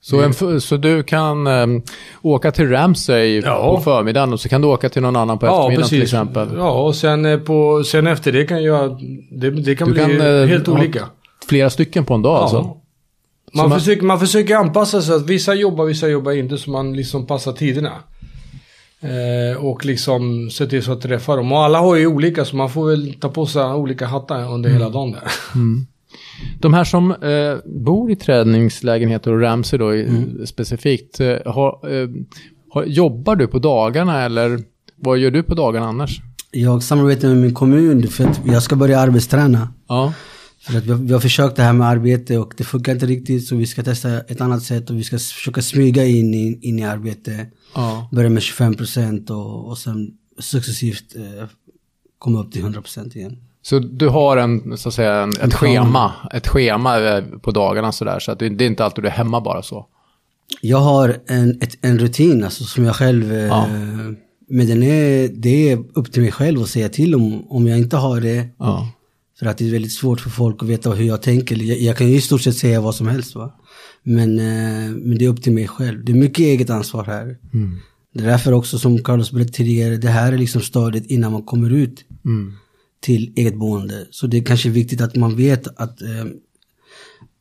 Så, 0.00 0.20
en, 0.22 0.30
f- 0.30 0.62
så 0.62 0.76
du 0.76 1.02
kan 1.02 1.46
ehm, 1.46 1.82
åka 2.22 2.52
till 2.52 2.68
Ramsey 2.70 3.40
Ja. 3.44 3.74
på 3.76 3.80
förmiddagen 3.82 4.32
och 4.32 4.40
så 4.40 4.48
kan 4.48 4.60
du 4.60 4.68
åka 4.68 4.88
till 4.88 5.02
någon 5.02 5.16
annan 5.16 5.38
på 5.38 5.46
eftermiddagen 5.46 5.88
till 5.88 6.02
exempel? 6.02 6.48
Ja, 6.56 6.70
och 6.82 6.94
sen, 6.94 7.24
eh, 7.24 7.38
på, 7.38 7.84
sen 7.84 8.06
efter 8.06 8.32
det 8.32 8.44
kan 8.46 8.62
jag, 8.62 9.00
det, 9.30 9.50
det 9.50 9.74
kan 9.76 9.88
Du 9.88 9.94
bli 9.94 10.02
kan, 10.02 10.20
eh, 10.40 10.46
helt 10.46 10.68
olika. 10.68 11.04
Flera 11.48 11.70
stycken 11.70 12.04
på 12.04 12.14
en 12.14 12.22
dag 12.22 12.36
alltså? 12.42 12.62
Man, 13.52 13.68
man- 13.68 13.78
försöker, 13.78 14.02
man 14.02 14.20
försöker 14.20 14.56
anpassa 14.56 15.02
sig. 15.02 15.14
Att 15.14 15.26
vissa 15.26 15.54
jobbar, 15.54 15.84
vissa 15.84 16.08
jobbar 16.08 16.32
inte. 16.32 16.58
Så 16.58 16.70
man 16.70 16.92
liksom 16.96 17.26
passar 17.26 17.52
tiderna. 17.52 17.92
Eh, 19.00 19.64
och 19.64 19.84
liksom 19.84 20.50
se 20.50 20.66
till 20.66 20.82
så 20.82 20.92
att 20.92 21.00
träffa 21.00 21.36
dem. 21.36 21.52
Och 21.52 21.58
alla 21.58 21.78
har 21.78 21.96
ju 21.96 22.06
olika 22.06 22.44
så 22.44 22.56
man 22.56 22.70
får 22.70 22.90
väl 22.90 23.14
ta 23.20 23.28
på 23.28 23.46
sig 23.46 23.62
olika 23.62 24.06
hattar 24.06 24.52
under 24.54 24.70
hela 24.70 24.88
dagen 24.88 25.12
där. 25.12 25.22
De 26.60 26.74
här 26.74 26.84
som 26.84 27.10
eh, 27.10 27.56
bor 27.64 28.10
i 28.10 28.16
träningslägenheter 28.16 29.32
och 29.32 29.40
Ramsey 29.40 29.78
då 29.78 29.90
Mm. 29.90 30.46
specifikt, 30.46 31.20
eh, 31.20 31.36
har, 31.46 31.92
eh, 32.02 32.08
har, 32.70 32.84
jobbar 32.84 33.36
du 33.36 33.46
på 33.46 33.58
dagarna 33.58 34.22
eller 34.24 34.60
vad 34.96 35.18
gör 35.18 35.30
du 35.30 35.42
på 35.42 35.54
dagarna 35.54 35.86
annars? 35.86 36.20
Jag 36.50 36.82
samarbetar 36.82 37.28
med 37.28 37.36
min 37.36 37.54
kommun 37.54 38.08
för 38.08 38.24
att 38.24 38.40
jag 38.46 38.62
ska 38.62 38.76
börja 38.76 38.98
arbetsträna. 39.00 39.72
Ja, 39.88 40.12
För 40.60 40.78
att 40.78 40.84
vi 40.84 40.90
har, 40.90 40.98
vi 40.98 41.12
har 41.12 41.20
försökt 41.20 41.56
det 41.56 41.62
här 41.62 41.72
med 41.72 41.86
arbete 41.88 42.38
och 42.38 42.54
det 42.56 42.64
funkar 42.64 42.92
inte 42.92 43.06
riktigt 43.06 43.46
så 43.46 43.56
vi 43.56 43.66
ska 43.66 43.82
testa 43.82 44.20
ett 44.20 44.40
annat 44.40 44.62
sätt 44.62 44.90
och 44.90 44.96
vi 44.98 45.04
ska 45.04 45.16
försöka 45.18 45.62
smyga 45.62 46.04
in 46.04 46.34
i, 46.34 46.58
in 46.62 46.78
i 46.78 46.84
arbete. 46.84 47.46
ja. 47.74 48.08
Börja 48.12 48.30
med 48.30 48.40
25% 48.42 49.30
och, 49.30 49.68
och 49.68 49.78
sen 49.78 50.10
successivt 50.38 51.16
eh, 51.16 51.48
komma 52.18 52.40
upp 52.40 52.52
till 52.52 52.62
100% 52.64 53.16
igen. 53.16 53.36
Så 53.68 53.78
du 53.78 54.08
har 54.08 54.36
en, 54.36 54.78
så 54.78 54.88
att 54.88 54.94
säga, 54.94 55.14
en, 55.14 55.30
ett 55.30 55.54
schema, 55.54 56.12
ett 56.32 56.48
schema 56.48 57.00
eh, 57.00 57.24
på 57.24 57.50
dagarna 57.50 57.92
sådär, 57.92 58.18
så 58.18 58.32
att 58.32 58.38
det, 58.38 58.48
det 58.48 58.64
är 58.64 58.66
inte 58.66 58.84
alltid 58.84 59.04
du 59.04 59.08
är 59.08 59.12
hemma 59.12 59.40
bara 59.40 59.62
så? 59.62 59.86
Jag 60.60 60.78
har 60.78 61.16
en, 61.26 61.62
ett, 61.62 61.78
en 61.80 61.98
rutin 61.98 62.44
alltså, 62.44 62.64
som 62.64 62.84
jag 62.84 62.96
själv... 62.96 63.32
Eh, 63.32 63.46
Ja. 63.46 63.66
Men 64.50 64.66
den 64.66 64.82
är, 64.82 65.28
det 65.28 65.70
är 65.70 65.84
upp 65.94 66.12
till 66.12 66.22
mig 66.22 66.32
själv 66.32 66.60
att 66.62 66.68
säga 66.68 66.88
till 66.88 67.14
om, 67.14 67.46
om 67.48 67.66
jag 67.66 67.78
inte 67.78 67.96
har 67.96 68.20
det. 68.20 68.48
Ja. 68.58 68.88
För 69.38 69.46
att 69.46 69.58
det 69.58 69.66
är 69.68 69.72
väldigt 69.72 69.92
svårt 69.92 70.20
för 70.20 70.30
folk 70.30 70.62
att 70.62 70.68
veta 70.68 70.90
hur 70.90 71.04
jag 71.04 71.22
tänker. 71.22 71.56
Jag, 71.56 71.78
jag 71.78 71.96
kan 71.96 72.08
ju 72.08 72.16
i 72.16 72.20
stort 72.20 72.40
sett 72.42 72.56
säga 72.56 72.80
vad 72.80 72.94
som 72.94 73.08
helst 73.08 73.34
va. 73.34 73.54
Men, 74.02 74.38
eh, 74.38 74.90
men 74.90 75.18
det 75.18 75.24
är 75.24 75.28
upp 75.28 75.42
till 75.42 75.52
mig 75.52 75.68
själv. 75.68 76.04
Det 76.04 76.12
är 76.12 76.16
mycket 76.16 76.38
eget 76.38 76.70
ansvar 76.70 77.04
här. 77.04 77.36
Det 78.14 78.24
är 78.24 78.26
därför 78.26 78.52
också 78.52 78.78
som 78.78 78.98
Carlos 79.04 79.32
berättade 79.32 79.52
tidigare, 79.52 79.96
det 79.96 80.08
här 80.08 80.32
är 80.32 80.38
liksom 80.38 80.60
stadiet 80.60 81.06
innan 81.06 81.32
man 81.32 81.42
kommer 81.42 81.70
ut 81.70 82.04
Mm. 82.24 82.52
Till 83.00 83.32
eget 83.36 83.56
boende. 83.56 84.06
Så 84.10 84.26
det 84.26 84.38
är 84.38 84.44
kanske 84.44 84.68
viktigt 84.68 85.00
att 85.00 85.16
man 85.16 85.36
vet 85.36 85.66
att, 85.80 86.02
eh, 86.02 86.24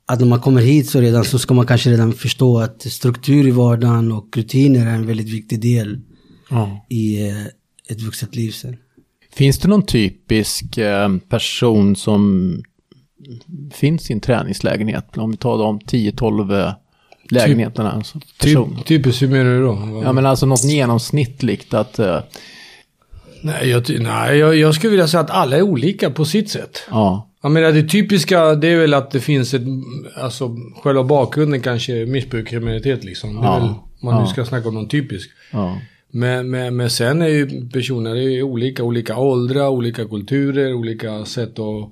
att 0.06 0.20
när 0.20 0.28
man 0.28 0.40
kommer 0.42 0.62
hit 0.62 0.90
så 0.90 1.02
redan 1.02 1.26
så 1.26 1.40
ska 1.40 1.54
man 1.54 1.68
kanske 1.68 1.90
redan 1.90 2.14
förstå 2.14 2.60
att 2.60 2.82
struktur 2.82 3.48
i 3.48 3.52
vardagen 3.52 4.12
och 4.12 4.38
rutiner 4.38 4.88
är 4.88 4.96
en 4.96 5.08
väldigt 5.08 5.30
viktig 5.30 5.62
del 5.62 6.00
Ja. 6.50 6.86
i 6.90 7.28
eh, 7.30 7.46
ett 7.90 8.02
vuxet 8.02 8.36
liv 8.36 8.52
sen. 8.52 8.78
Finns 9.34 9.60
det 9.60 9.68
någon 9.68 9.86
typisk 9.86 10.78
eh, 10.78 11.18
person 11.30 11.96
som 11.96 12.54
finns 13.74 14.10
i 14.10 14.14
en 14.14 14.20
träningslägenhet? 14.20 15.18
Om 15.18 15.32
vi 15.32 15.38
tar 15.38 15.58
de 15.58 15.80
10-12 15.80 16.60
eh, 16.68 16.74
lägenheterna. 17.30 17.92
Alltså, 17.92 18.20
person. 18.42 18.76
Typ, 18.76 18.86
typiskt, 18.86 19.22
hur 19.22 19.28
menar 19.28 19.52
du 19.52 19.62
då? 19.62 20.02
Ja, 20.04 20.14
men 20.14 20.26
alltså 20.26 20.46
något 20.46 20.64
genomsnittligt 20.64 21.74
att... 21.74 22.00
Nej, 23.42 23.70
jag, 23.70 23.84
nej 24.00 24.38
jag, 24.38 24.56
jag 24.56 24.76
skulle 24.76 24.92
vilja 24.92 25.08
säga 25.08 25.22
att 25.22 25.30
alla 25.30 25.58
är 25.58 25.62
olika 25.62 26.10
på 26.10 26.26
sitt 26.26 26.50
sätt. 26.50 26.84
ja. 26.90 27.24
Jag 27.42 27.52
menar 27.52 27.72
det 27.72 27.84
typiska 27.84 28.56
det 28.56 28.68
är 28.68 28.78
väl 28.80 28.94
att 28.94 29.12
det 29.12 29.20
finns 29.20 29.54
ett, 29.54 29.62
alltså 30.22 30.56
själva 30.84 31.04
bakgrunden 31.04 31.62
kanske 31.62 32.02
är 32.02 32.06
missbruk, 32.06 32.48
kriminalitet 32.48 33.04
liksom. 33.04 33.36
Det 33.36 33.42
är 33.42 33.44
Ja. 33.46 33.60
väl, 33.60 33.70
man 34.02 34.16
nu 34.16 34.22
Ja. 34.22 34.28
ska 34.28 34.46
snacka 34.46 34.68
om 34.68 34.74
någon 34.74 34.88
typisk. 34.88 35.30
ja. 35.52 35.78
Men, 36.12 36.50
men, 36.50 36.76
men 36.76 36.90
sen 36.90 37.22
är 37.22 37.28
ju 37.28 37.70
personer 37.70 38.16
är 38.16 38.42
olika, 38.44 38.84
olika 38.84 39.18
åldrar, 39.18 39.68
olika 39.68 40.06
kulturer, 40.06 40.74
olika 40.74 41.26
sätt 41.26 41.60
att 41.60 41.92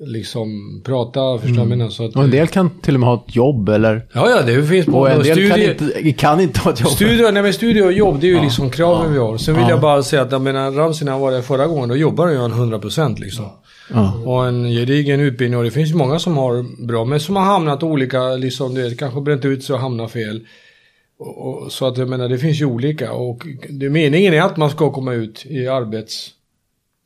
liksom 0.00 0.80
prata, 0.84 1.38
förstår 1.38 1.58
jag 1.58 1.68
menar? 1.68 1.88
Så 1.88 2.04
att, 2.04 2.16
Och 2.16 2.24
en 2.24 2.30
del 2.30 2.46
kan 2.48 2.70
till 2.80 2.94
och 2.94 3.00
med 3.00 3.08
ha 3.08 3.24
ett 3.28 3.36
jobb 3.36 3.68
eller... 3.68 4.06
Ja, 4.12 4.30
ja, 4.30 4.42
det 4.42 4.62
finns 4.66 4.86
Och 4.86 4.92
både 4.92 5.12
en 5.12 5.22
del 5.22 5.26
kan 5.26 5.36
studier, 5.50 5.70
inte, 5.96 6.12
kan 6.12 6.40
inte 6.40 6.60
ha 6.60 6.72
ett 6.72 6.80
jobb. 6.80 6.90
Studio, 6.90 7.30
nej 7.30 7.42
men 7.42 7.52
studio 7.52 7.82
och 7.82 7.92
jobb, 7.92 8.20
det 8.20 8.26
är 8.26 8.34
ju 8.36 8.40
liksom 8.40 8.70
kraven 8.70 9.12
vi 9.12 9.18
har. 9.18 9.36
Sen 9.38 9.54
vill 9.54 9.62
Ja. 9.64 9.70
jag 9.70 9.80
bara 9.80 10.02
säga 10.02 10.22
att 10.22 10.32
jag 10.32 10.42
menar, 10.42 10.70
Ramsey 10.70 11.04
när 11.04 11.12
han 11.12 11.20
var 11.20 11.32
där 11.32 11.42
förra 11.42 11.66
gången, 11.66 11.88
då 11.88 11.96
jobbade 11.96 12.32
ju 12.32 12.38
han 12.38 12.52
100% 12.52 13.20
liksom. 13.20 13.44
Ja. 13.92 14.14
Och 14.24 14.46
en 14.46 14.70
gedigen 14.70 15.20
utbildning 15.20 15.58
och 15.58 15.64
det 15.64 15.70
finns 15.70 15.94
många 15.94 16.18
som 16.18 16.36
har 16.36 16.86
bra, 16.86 17.04
men 17.04 17.20
som 17.20 17.36
har 17.36 17.42
hamnat 17.44 17.82
olika, 17.82 18.28
liksom 18.34 18.74
du 18.74 18.82
vet, 18.82 18.98
kanske 18.98 19.20
bränt 19.20 19.44
ut 19.44 19.64
sig 19.64 19.74
och 19.74 19.80
hamnat 19.80 20.10
fel. 20.12 20.40
Och, 21.18 21.46
och, 21.64 21.72
så 21.72 21.86
att 21.86 21.98
jag 21.98 22.08
menar, 22.08 22.28
det 22.28 22.38
finns 22.38 22.60
ju 22.60 22.64
olika 22.64 23.12
och 23.12 23.46
det, 23.70 23.90
meningen 23.90 24.34
är 24.34 24.42
att 24.42 24.56
man 24.56 24.70
ska 24.70 24.92
komma 24.92 25.12
ut 25.12 25.46
i 25.46 25.68
arbets... 25.68 26.30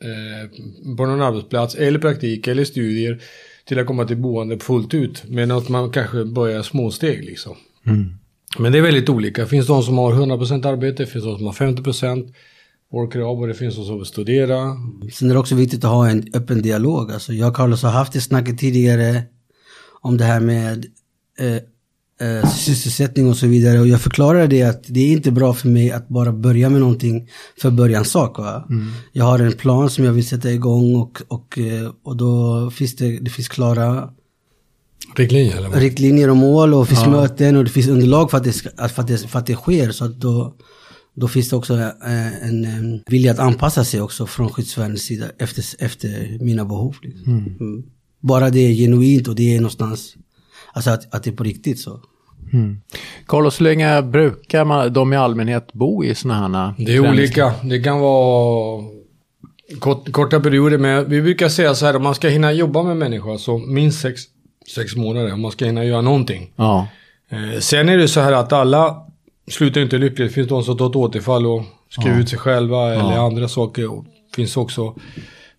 Eh, 0.00 0.50
på 0.96 1.06
någon 1.06 1.22
arbetsplats 1.22 1.74
eller 1.74 1.98
praktik 1.98 2.46
eller 2.46 2.64
studier 2.64 3.22
till 3.64 3.78
att 3.78 3.86
komma 3.86 4.04
till 4.04 4.16
boende 4.16 4.58
fullt 4.58 4.94
ut. 4.94 5.24
Men 5.28 5.50
att 5.50 5.68
man 5.68 5.90
kanske 5.90 6.24
börjar 6.24 6.62
småsteg 6.62 7.24
liksom. 7.24 7.56
Men 8.58 8.72
det 8.72 8.78
är 8.78 8.82
väldigt 8.82 9.08
olika. 9.08 9.42
Det 9.42 9.48
finns 9.48 9.66
de 9.66 9.82
som 9.82 9.98
har 9.98 10.12
100% 10.12 10.66
arbete, 10.66 11.02
det 11.02 11.06
finns 11.06 11.24
de 11.24 11.36
som 11.36 11.46
har 11.46 11.52
50% 11.52 12.34
workrav 12.92 13.40
och 13.40 13.46
det 13.46 13.54
finns 13.54 13.76
de 13.76 13.84
som 13.84 13.96
vill 13.96 14.06
studera. 14.06 14.76
Sen 15.12 15.30
är 15.30 15.34
det 15.34 15.40
också 15.40 15.54
viktigt 15.54 15.84
att 15.84 15.90
ha 15.90 16.08
en 16.08 16.24
öppen 16.34 16.62
dialog. 16.62 17.12
Alltså 17.12 17.32
jag 17.32 17.48
och 17.48 17.56
Carlos 17.56 17.82
har 17.82 17.90
haft 17.90 18.12
det 18.12 18.20
snacket 18.20 18.58
tidigare 18.58 19.22
om 20.00 20.16
det 20.16 20.24
här 20.24 20.40
med 20.40 20.86
eh, 21.38 21.62
eh, 22.20 22.50
sysselsättning 22.50 23.28
och 23.28 23.36
så 23.36 23.46
vidare. 23.46 23.80
Och 23.80 23.88
jag 23.88 24.00
förklarade 24.00 24.46
det 24.46 24.62
att 24.62 24.84
det 24.86 25.00
är 25.00 25.12
inte 25.12 25.30
bra 25.30 25.54
för 25.54 25.68
mig 25.68 25.90
att 25.90 26.08
bara 26.08 26.32
börja 26.32 26.70
med 26.70 26.80
någonting 26.80 27.28
för 27.60 27.70
börjans 27.70 28.10
sak. 28.10 28.38
Va? 28.38 28.68
Jag 29.12 29.24
har 29.24 29.38
en 29.38 29.52
plan 29.52 29.90
som 29.90 30.04
jag 30.04 30.12
vill 30.12 30.26
sätta 30.26 30.52
igång 30.52 30.96
och, 30.96 31.22
och, 31.28 31.58
eh, 31.58 31.90
och 32.02 32.16
då 32.16 32.70
finns 32.70 32.96
det, 32.96 33.18
det 33.18 33.30
finns 33.30 33.48
klara 33.48 34.10
Riktlinjer 35.16 35.56
eller 35.56 35.68
vad? 35.68 35.78
riktlinjer 35.78 36.30
och 36.30 36.36
mål 36.36 36.74
och 36.74 36.84
det 36.84 36.88
finns 36.88 37.06
möten 37.06 37.56
och 37.56 37.64
det 37.64 37.70
finns 37.70 37.88
underlag 37.88 38.30
för 38.30 38.38
att 38.38 38.44
det, 38.44 38.52
ska, 38.52 38.88
för 38.88 39.02
att 39.02 39.08
det, 39.08 39.18
för 39.18 39.38
att 39.38 39.46
det 39.46 39.54
sker. 39.54 39.90
Så 39.90 40.04
att 40.04 40.20
då, 40.20 40.54
då 41.14 41.28
finns 41.28 41.48
det 41.48 41.56
också 41.56 41.74
eh, 41.78 42.44
en, 42.48 42.64
en 42.64 43.02
vilja 43.06 43.32
att 43.32 43.38
anpassa 43.38 43.84
sig 43.84 44.00
också 44.00 44.26
från 44.26 44.50
skyddsvärnets 44.50 45.02
sida 45.02 45.26
efter, 45.38 45.64
efter 45.78 46.38
mina 46.40 46.64
behov. 46.64 46.96
Liksom. 47.02 47.32
Mm. 47.60 47.82
Bara 48.20 48.50
det 48.50 48.60
är 48.60 48.74
genuint 48.74 49.28
och 49.28 49.34
det 49.34 49.54
är 49.54 49.60
någonstans, 49.60 50.14
alltså 50.72 50.90
att, 50.90 51.14
att 51.14 51.22
det 51.22 51.30
är 51.30 51.36
på 51.36 51.44
riktigt 51.44 51.78
så. 51.78 52.00
Carlos, 53.26 53.60
hur 53.60 53.64
länge 53.64 54.02
brukar 54.02 54.64
man, 54.64 54.92
de 54.92 55.12
i 55.12 55.16
allmänhet 55.16 55.72
bo 55.72 56.04
i 56.04 56.14
sådana 56.14 56.48
här 56.48 56.74
Det 56.78 56.94
är 56.94 57.10
olika. 57.10 57.54
Det 57.62 57.82
kan 57.82 58.00
vara 58.00 58.84
kort, 59.78 60.12
korta 60.12 60.40
perioder. 60.40 60.78
Men 60.78 61.10
vi 61.10 61.22
brukar 61.22 61.48
säga 61.48 61.74
så 61.74 61.86
här, 61.86 61.96
om 61.96 62.02
man 62.02 62.14
ska 62.14 62.28
hinna 62.28 62.52
jobba 62.52 62.82
med 62.82 62.96
människor 62.96 63.36
så 63.36 63.58
minst 63.58 64.00
sex, 64.00 64.20
sex 64.74 64.96
månader. 64.96 65.32
Om 65.32 65.40
man 65.40 65.50
ska 65.50 65.64
hinna 65.64 65.84
göra 65.84 66.00
någonting. 66.00 66.52
Ja. 66.56 66.88
Eh, 67.30 67.60
sen 67.60 67.88
är 67.88 67.98
det 67.98 68.08
så 68.08 68.20
här 68.20 68.32
att 68.32 68.52
alla 68.52 68.96
slutar 69.50 69.80
inte 69.80 69.98
lyckligt. 69.98 70.28
Det 70.28 70.34
finns 70.34 70.48
de 70.48 70.62
som 70.62 70.78
tar 70.78 70.90
ett 70.90 70.96
återfall 70.96 71.46
och 71.46 71.62
skriver 71.88 72.20
ut 72.20 72.28
sig 72.28 72.38
själva 72.38 72.94
eller 72.94 73.18
andra 73.18 73.48
saker. 73.48 73.92
Och 73.92 74.04
det 74.04 74.36
finns 74.36 74.56
också 74.56 74.94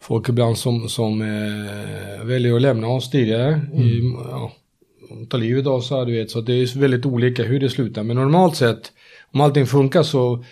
folk 0.01 0.29
ibland 0.29 0.57
som, 0.57 0.89
som 0.89 1.21
eh, 1.21 2.25
väljer 2.25 2.55
att 2.55 2.61
lämna 2.61 2.87
oss 2.87 3.09
tidigare. 3.09 3.61
I, 3.73 4.01
ja, 4.31 4.51
ta 5.29 5.37
livet 5.37 5.67
av 5.67 5.81
sig, 5.81 6.05
du 6.05 6.11
vet. 6.11 6.31
Så 6.31 6.41
det 6.41 6.53
är 6.53 6.79
väldigt 6.79 7.05
olika 7.05 7.43
hur 7.43 7.59
det 7.59 7.69
slutar. 7.69 8.03
Men 8.03 8.15
normalt 8.15 8.55
sett, 8.55 8.91
om 9.33 9.41
allting 9.41 9.65
funkar 9.65 10.03
så 10.03 10.43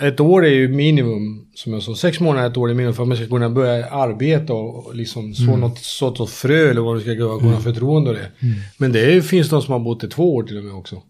ett 0.00 0.20
år 0.20 0.44
är 0.44 0.50
ju 0.50 0.68
minimum, 0.68 1.46
som 1.54 1.72
jag 1.72 1.82
sa, 1.82 1.94
sex 1.94 2.20
månader 2.20 2.50
ett 2.50 2.56
år 2.56 2.70
är 2.70 2.74
minimum 2.74 2.94
för 2.94 3.02
att 3.02 3.08
man 3.08 3.16
ska 3.16 3.26
kunna 3.26 3.50
börja 3.50 3.86
arbeta 3.86 4.52
och 4.52 4.94
liksom 4.94 5.34
så 5.34 5.56
något 5.56 5.78
sorts 5.78 6.32
frö 6.32 6.70
eller 6.70 6.80
vad 6.80 6.96
det 6.96 7.00
ska 7.00 7.26
vara, 7.26 7.40
kunna 7.40 7.60
förtroende 7.60 8.10
och 8.10 8.16
det. 8.16 8.30
Men 8.78 8.92
det 8.92 9.14
är, 9.14 9.20
finns 9.20 9.48
de 9.48 9.62
som 9.62 9.72
har 9.72 9.80
bott 9.80 10.04
i 10.04 10.08
två 10.08 10.34
år 10.34 10.42
till 10.42 10.58
och 10.58 10.64
med 10.64 10.74
också. 10.74 11.02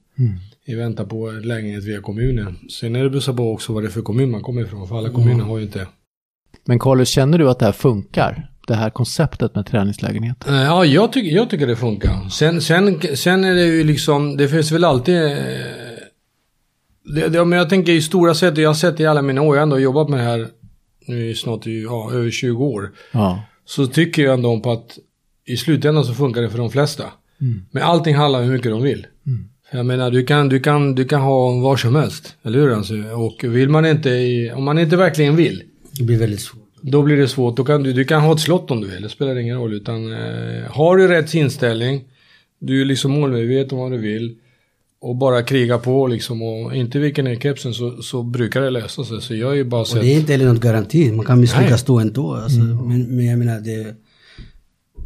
I 0.64 0.74
väntan 0.74 1.08
på 1.08 1.30
lägenhet 1.30 1.84
via 1.84 2.00
kommunen. 2.00 2.58
Sen 2.70 2.96
är 2.96 3.04
det 3.04 3.10
beror 3.10 3.36
på 3.36 3.52
också 3.52 3.72
vad 3.72 3.82
det 3.82 3.86
är 3.86 3.90
för 3.90 4.02
kommun 4.02 4.30
man 4.30 4.42
kommer 4.42 4.62
ifrån, 4.62 4.88
för 4.88 4.98
alla 4.98 5.08
kommuner 5.08 5.44
har 5.44 5.58
ju 5.58 5.64
inte. 5.64 5.86
Men 6.64 6.78
Carlos, 6.78 7.08
känner 7.08 7.38
du 7.38 7.50
att 7.50 7.58
det 7.58 7.64
här 7.64 7.72
funkar? 7.72 8.49
Det 8.70 8.76
här 8.76 8.90
konceptet 8.90 9.54
med 9.54 9.66
träningslägenhet? 9.66 10.48
Eh, 10.48 10.54
Ja, 10.54 10.84
jag, 10.84 11.12
tycker 11.12 11.36
jag 11.36 11.50
tycker 11.50 11.66
det 11.66 11.76
funkar. 11.76 12.28
Sen, 12.28 12.60
sen, 12.60 13.00
sen 13.14 13.44
är 13.44 13.54
det 13.54 13.64
ju 13.66 13.84
liksom, 13.84 14.36
det 14.36 14.48
finns 14.48 14.72
väl 14.72 14.84
alltid... 14.84 15.16
eh, 15.16 15.32
Det, 17.14 17.28
det, 17.28 17.44
men 17.44 17.58
jag 17.58 17.68
tänker 17.68 17.92
i 17.92 18.02
stora 18.02 18.34
sätt, 18.34 18.58
jag 18.58 18.68
har 18.68 18.74
sett 18.74 18.96
det 18.96 19.02
i 19.02 19.06
alla 19.06 19.22
mina 19.22 19.42
år, 19.42 19.56
jag 19.56 19.60
har 19.60 19.62
ändå 19.62 19.78
jobbat 19.78 20.08
med 20.08 20.18
det 20.18 20.24
här 20.24 20.48
nu 21.06 21.30
i 21.30 21.34
snart 21.34 21.66
ja, 21.66 22.10
över 22.12 22.30
20 22.30 22.64
år. 22.64 22.90
Ja. 23.12 23.42
Så 23.64 23.86
tycker 23.86 24.22
jag 24.22 24.34
ändå 24.34 24.60
på 24.60 24.72
att 24.72 24.98
i 25.46 25.56
slutändan 25.56 26.04
så 26.04 26.14
funkar 26.14 26.42
det 26.42 26.50
för 26.50 26.58
de 26.58 26.70
flesta. 26.70 27.04
Men 27.70 27.82
allting 27.82 28.14
handlar 28.16 28.38
om 28.40 28.44
hur 28.44 28.52
mycket 28.52 28.70
de 28.72 28.82
vill. 28.82 29.06
För 29.70 29.76
Jag 29.76 29.86
menar, 29.86 30.10
du 30.10 30.24
kan, 30.26 30.48
du, 30.48 30.60
kan, 30.60 30.94
du 30.94 31.04
kan 31.04 31.20
ha 31.20 31.50
vad 31.60 31.80
som 31.80 31.94
helst, 31.96 32.34
eller 32.42 32.58
hur? 32.58 32.72
Alltså, 32.74 32.94
och 32.94 33.44
vill 33.44 33.68
man 33.68 33.86
inte, 33.86 34.10
i, 34.10 34.52
om 34.52 34.64
man 34.64 34.78
inte 34.78 34.96
verkligen 34.96 35.36
vill, 35.36 35.62
Det 35.92 36.04
blir 36.04 36.18
väldigt 36.18 36.40
svårt. 36.40 36.59
Då 36.82 37.02
blir 37.02 37.16
det 37.16 37.28
svårt. 37.28 37.56
Då 37.56 37.64
kan 37.64 37.82
du, 37.82 37.92
du 37.92 38.04
kan 38.04 38.20
ha 38.22 38.32
ett 38.34 38.40
slott 38.40 38.70
om 38.70 38.80
du 38.80 38.88
vill. 38.90 39.02
Det 39.02 39.08
spelar 39.08 39.36
ingen 39.38 39.56
roll. 39.58 39.72
Utan, 39.74 40.12
eh, 40.12 40.62
har 40.70 40.96
du 40.96 41.08
rätt 41.08 41.34
inställning. 41.34 42.04
Du 42.58 42.80
är 42.80 42.84
liksom 42.84 43.10
målmedveten 43.12 43.78
om 43.78 43.82
vad 43.82 43.92
du 43.92 43.98
vill. 43.98 44.36
Och 45.02 45.16
bara 45.16 45.42
kriga 45.42 45.78
på 45.78 46.06
liksom. 46.06 46.42
Och 46.42 46.74
inte 46.74 46.98
vika 46.98 47.22
ner 47.22 47.36
kepsen 47.36 47.74
så, 47.74 48.02
så 48.02 48.22
brukar 48.22 48.60
det 48.60 48.70
lösa 48.70 49.04
sig. 49.04 49.20
Så 49.20 49.34
jag 49.34 49.50
är 49.52 49.56
ju 49.56 49.64
bara 49.64 49.80
Och 49.80 49.86
sett. 49.86 50.00
det 50.00 50.06
är 50.14 50.16
inte 50.20 50.32
heller 50.32 50.44
något 50.46 50.60
garanti. 50.60 51.12
Man 51.12 51.26
kan 51.26 51.40
misslyckas 51.40 51.84
då 51.84 51.98
ändå. 51.98 52.34
Alltså. 52.34 52.58
Men, 52.60 53.16
men 53.16 53.26
jag 53.26 53.38
menar, 53.38 53.60
det, 53.60 53.94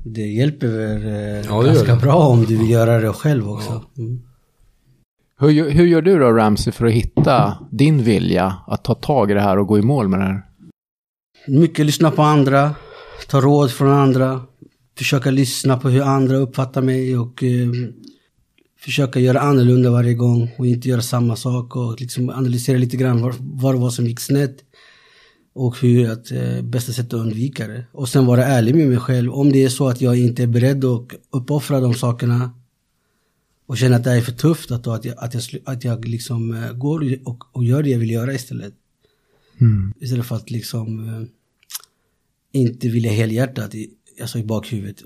det 0.05 0.27
hjälper 0.27 0.67
väl 0.67 1.05
eh, 1.07 1.47
Ja, 1.49 1.63
ganska 1.63 1.95
det. 1.95 2.01
bra 2.01 2.15
om 2.17 2.45
du 2.45 2.57
vill 2.57 2.71
göra 2.71 3.01
det 3.01 3.13
själv 3.13 3.51
också. 3.51 3.83
Mm. 3.99 4.21
Hur, 5.41 5.49
gör- 5.51 5.71
hur 5.71 5.87
gör 5.87 6.03
du 6.03 6.19
då 6.19 6.31
Ramsey 6.33 6.73
för 6.73 6.87
att 6.87 6.93
hitta 6.93 7.59
din 7.71 8.03
vilja 8.03 8.55
att 8.67 8.85
ta 8.85 8.95
tag 8.95 9.31
i 9.31 9.35
det 9.35 9.41
här 9.41 9.59
och 9.59 9.67
gå 9.67 9.79
i 9.79 9.83
mål 9.83 10.09
med 10.09 10.21
det 10.21 10.25
här? 10.25 10.43
Mycket 11.47 11.87
lyssna 11.87 12.11
på 12.11 12.23
andra, 12.23 12.75
ta 13.29 13.41
råd 13.41 13.71
från 13.71 13.93
andra, 13.93 14.43
försöka 14.99 15.31
lyssna 15.31 15.77
på 15.77 15.89
hur 15.89 16.03
andra 16.03 16.37
uppfattar 16.37 16.83
mig 16.83 17.17
och 17.17 17.43
eh, 17.43 17.69
försöka 18.81 19.21
göra 19.21 19.41
annorlunda 19.41 19.91
varje 19.91 20.15
gång 20.15 20.51
och 20.59 20.67
inte 20.67 20.89
göra 20.89 21.03
samma 21.03 21.37
sak 21.37 21.77
och 21.77 22.01
liksom 22.01 22.31
analysera 22.31 22.79
lite 22.79 22.97
grann 22.97 23.23
vad, 23.23 23.35
vad 23.39 23.75
det 23.75 23.79
var 23.79 23.91
som 23.91 24.07
gick 24.07 24.21
snett 24.21 24.57
och 25.55 25.81
hur 25.81 26.11
att 26.11 26.31
eh, 26.31 26.63
bästa 26.63 26.93
sätt 26.93 27.07
att 27.07 27.21
undvika 27.21 27.67
det. 27.69 27.87
Och 27.93 28.09
sen 28.09 28.27
vara 28.27 28.45
ärlig 28.45 28.75
med 28.75 28.89
mig 28.89 28.99
själv. 28.99 29.33
Om 29.33 29.53
det 29.53 29.65
är 29.65 29.69
så 29.69 29.89
att 29.89 30.01
jag 30.01 30.19
inte 30.19 30.43
är 30.43 30.47
beredd 30.47 30.85
att 30.85 31.09
uppoffra 31.31 31.81
de 31.81 31.95
sakerna 31.95 32.51
och 33.67 33.79
känner 33.79 33.97
att 33.97 34.05
det 34.05 34.13
är 34.13 34.21
för 34.21 34.33
tufft 34.33 34.71
att, 34.71 34.85
då, 34.85 34.93
att, 34.93 35.05
jag, 35.05 35.15
att, 35.19 35.35
jag, 35.35 35.43
att 35.65 35.85
jag 35.85 36.09
liksom 36.09 36.55
eh, 36.55 36.73
går 36.73 37.19
och, 37.25 37.45
och 37.57 37.65
gör 37.65 37.83
det 37.83 37.91
jag 37.91 37.99
vill 37.99 38.11
göra 38.11 38.35
istället. 38.35 38.75
Istället 40.01 40.27
för 40.27 40.37
att 40.37 40.51
liksom 40.51 41.09
eh, 41.09 41.27
inte 42.61 42.89
vilja 42.89 43.13
helhjärtat 43.13 43.75
i, 43.75 43.91
alltså 44.21 44.39
i 44.39 44.45
bakhuvudet. 44.45 45.03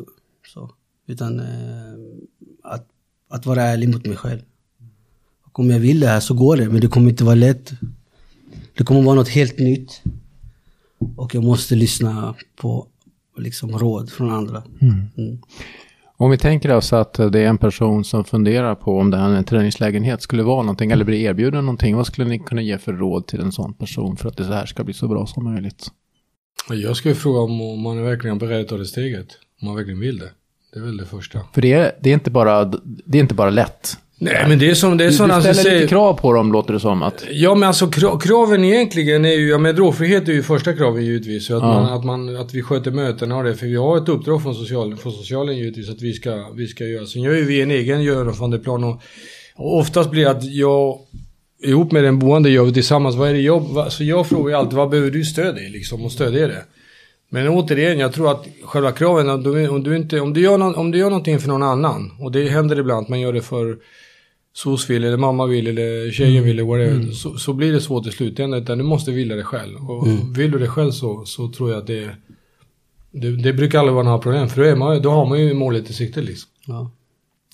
Så. 0.55 0.71
Utan 1.07 1.41
eh, 1.41 1.95
att, 2.63 2.89
att 3.29 3.47
vara 3.47 3.63
ärlig 3.63 3.89
mot 3.89 4.07
mig 4.07 4.17
själv. 4.17 4.41
Och 5.43 5.59
om 5.59 5.71
jag 5.71 5.81
vill 5.81 6.01
det 6.01 6.07
här 6.07 6.21
så 6.21 6.35
går 6.35 6.57
det, 6.57 6.69
men 6.69 6.81
det 6.81 6.89
kommer 6.89 7.11
inte 7.11 7.25
vara 7.25 7.35
lätt. 7.35 7.73
Det 8.77 8.85
kommer 8.85 9.03
vara 9.03 9.15
något 9.15 9.29
helt 9.29 9.59
nytt. 9.59 10.03
Och 11.17 11.35
jag 11.35 11.45
måste 11.45 11.75
lyssna 11.75 12.35
på 12.57 12.87
liksom, 13.37 13.79
råd 13.79 14.11
från 14.11 14.31
andra. 14.31 14.63
Mm. 14.81 15.39
Om 16.21 16.31
vi 16.31 16.39
tänker 16.39 16.77
oss 16.77 16.93
att 16.93 17.15
det 17.15 17.41
är 17.41 17.47
en 17.47 17.59
person 17.59 18.05
som 18.05 18.25
funderar 18.25 18.75
på 18.75 18.99
om 18.99 19.11
det 19.11 19.17
här 19.17 19.31
en 19.31 19.45
träningslägenhet 19.45 20.23
skulle 20.23 20.43
vara 20.43 20.63
någonting 20.63 20.91
eller 20.91 21.05
bli 21.05 21.23
erbjuden 21.23 21.65
någonting. 21.65 21.97
Vad 21.97 22.07
skulle 22.07 22.29
ni 22.29 22.39
kunna 22.39 22.63
ge 22.63 22.79
för 22.79 22.93
råd 22.93 23.27
till 23.27 23.41
en 23.41 23.53
sån 23.53 23.75
person 23.75 24.17
för 24.17 24.29
att 24.29 24.37
det 24.37 24.45
här 24.45 24.67
ska 24.67 24.85
bli 24.85 24.95
så 24.95 25.09
bra 25.09 25.27
som 25.27 25.45
möjligt? 25.45 25.87
Jag 26.71 26.97
skulle 26.97 27.15
fråga 27.15 27.41
om, 27.41 27.61
om 27.61 27.81
man 27.81 27.99
är 27.99 28.03
verkligen 28.03 28.39
beredd 28.39 28.61
att 28.61 28.69
ta 28.69 28.77
det 28.77 28.85
steget. 28.85 29.27
Om 29.61 29.69
man 29.69 29.77
verkligen 29.77 30.01
vill 30.01 30.19
det. 30.19 30.31
Det 30.73 30.79
är 30.79 30.85
väl 30.85 30.97
det 30.97 31.07
första. 31.07 31.41
För 31.53 31.63
det 31.63 31.73
är, 31.73 31.93
det 32.01 32.11
är, 32.11 32.15
inte, 32.15 32.31
bara, 32.31 32.65
det 32.85 33.19
är 33.19 33.23
inte 33.23 33.35
bara 33.35 33.51
lätt. 33.51 33.97
Nej 34.21 34.45
men 34.49 34.59
det 34.59 34.71
är 34.71 34.75
som, 34.75 34.97
det 34.99 35.05
är 35.05 35.07
Du, 35.07 35.11
du 35.11 35.17
sådana 35.17 35.35
som 35.35 35.43
ställer 35.43 35.63
säger... 35.63 35.77
lite 35.77 35.89
krav 35.89 36.15
på 36.15 36.33
dem 36.33 36.53
låter 36.53 36.73
det 36.73 36.81
som. 36.81 37.03
Att, 37.03 37.25
Ja 37.31 37.55
men 37.55 37.67
alltså 37.69 37.87
kra- 37.87 38.21
kraven 38.21 38.65
egentligen 38.65 39.25
är 39.25 39.33
ju, 39.33 39.49
ja 39.49 39.59
men 39.59 39.75
drogfrihet 39.77 40.29
är 40.29 40.33
ju 40.33 40.43
första 40.43 40.73
kravet 40.73 41.03
givetvis. 41.05 41.51
Att, 41.51 41.63
Ja. 41.63 41.67
man, 41.83 41.85
att, 41.93 42.05
man, 42.05 42.37
att 42.37 42.55
vi 42.55 42.63
sköter 42.63 42.91
mötena 42.91 43.37
och 43.37 43.45
det. 43.45 43.55
För 43.55 43.67
vi 43.67 43.77
har 43.77 43.97
ett 43.97 44.09
uppdrag 44.09 44.43
från, 44.43 44.55
social, 44.55 44.97
från 44.97 45.13
socialen 45.13 45.57
givetvis 45.57 45.91
att 45.91 46.03
vi 46.03 46.13
ska, 46.13 46.49
vi 46.55 46.67
ska 46.67 46.85
göra. 46.85 47.07
Sen 47.07 47.23
gör 47.23 47.35
ju 47.35 47.45
vi 47.45 47.61
en 47.63 47.71
egen 47.71 48.03
genomförandeplan 48.03 48.85
och, 48.85 49.01
och 49.57 49.77
oftast 49.79 50.11
blir 50.11 50.25
det 50.25 50.31
att 50.31 50.45
jag 50.45 50.99
ihop 51.65 51.93
med 51.93 52.05
den 52.05 52.19
boende 52.19 52.51
gör 52.51 52.65
vi 52.65 52.73
tillsammans. 52.73 53.17
Vad 53.17 53.29
är 53.31 53.35
det 53.35 53.51
vad, 53.51 53.93
så 53.93 54.05
jag 54.05 54.27
frågar 54.27 54.49
ju 54.51 54.55
alltid 54.57 54.77
vad 54.77 54.91
behöver 54.91 55.11
du 55.11 55.25
stöd 55.25 55.59
i 55.59 55.69
liksom 55.69 56.05
och 56.05 56.13
stödja 56.13 56.47
det. 56.49 56.65
Men 57.31 57.49
återigen, 57.49 57.99
jag 57.99 58.13
tror 58.13 58.31
att 58.31 58.47
själva 58.65 58.93
kraven, 58.93 59.29
om 59.31 59.43
du, 59.43 59.69
om 59.69 59.83
du, 59.83 59.97
inte, 59.97 60.21
om 60.21 60.33
du, 60.33 60.41
gör, 60.41 60.59
någon, 60.59 60.75
om 60.75 60.91
du 60.91 60.99
gör 60.99 61.11
någonting 61.11 61.39
för 61.39 61.49
någon 61.49 61.63
annan 61.63 62.11
och 62.21 62.33
det 62.33 62.49
händer 62.49 62.79
ibland 62.79 63.03
att 63.03 63.09
man 63.09 63.21
gör 63.21 63.33
det 63.33 63.43
för 63.43 63.77
SOS 64.59 64.91
vill, 64.91 65.05
eller 65.05 65.17
mamma 65.17 65.47
vill, 65.47 65.67
eller 65.67 66.11
tjejen 66.11 66.45
vill, 66.45 66.59
eller 66.59 66.69
whatever, 66.69 67.13
så, 67.13 67.39
så 67.39 67.53
blir 67.53 67.73
det 67.73 67.81
svårt 67.81 68.07
i 68.07 68.11
slutändan. 68.11 68.63
Utan 68.63 68.79
du 68.79 68.85
måste 68.85 69.11
vilja 69.11 69.37
det 69.37 69.45
själv. 69.45 69.91
Och 69.91 70.07
vill 70.39 70.51
du 70.51 70.59
det 70.59 70.69
själv 70.69 70.91
så, 70.91 71.25
så 71.25 71.53
tror 71.53 71.71
jag 71.71 71.79
att 71.79 71.87
det, 71.87 72.11
det, 73.13 73.37
det 73.37 73.53
brukar 73.53 73.79
aldrig 73.79 73.95
vara 73.95 74.05
några 74.05 74.19
problem. 74.19 74.49
För 74.49 74.63
då, 74.63 74.69
är 74.69 74.77
man, 74.77 75.03
då 75.03 75.11
har 75.11 75.27
man 75.27 75.41
ju 75.41 75.55
målet 75.55 75.91
i 75.91 75.93
sikte 75.93 76.21
liksom. 76.21 76.51
Ja. 76.67 76.91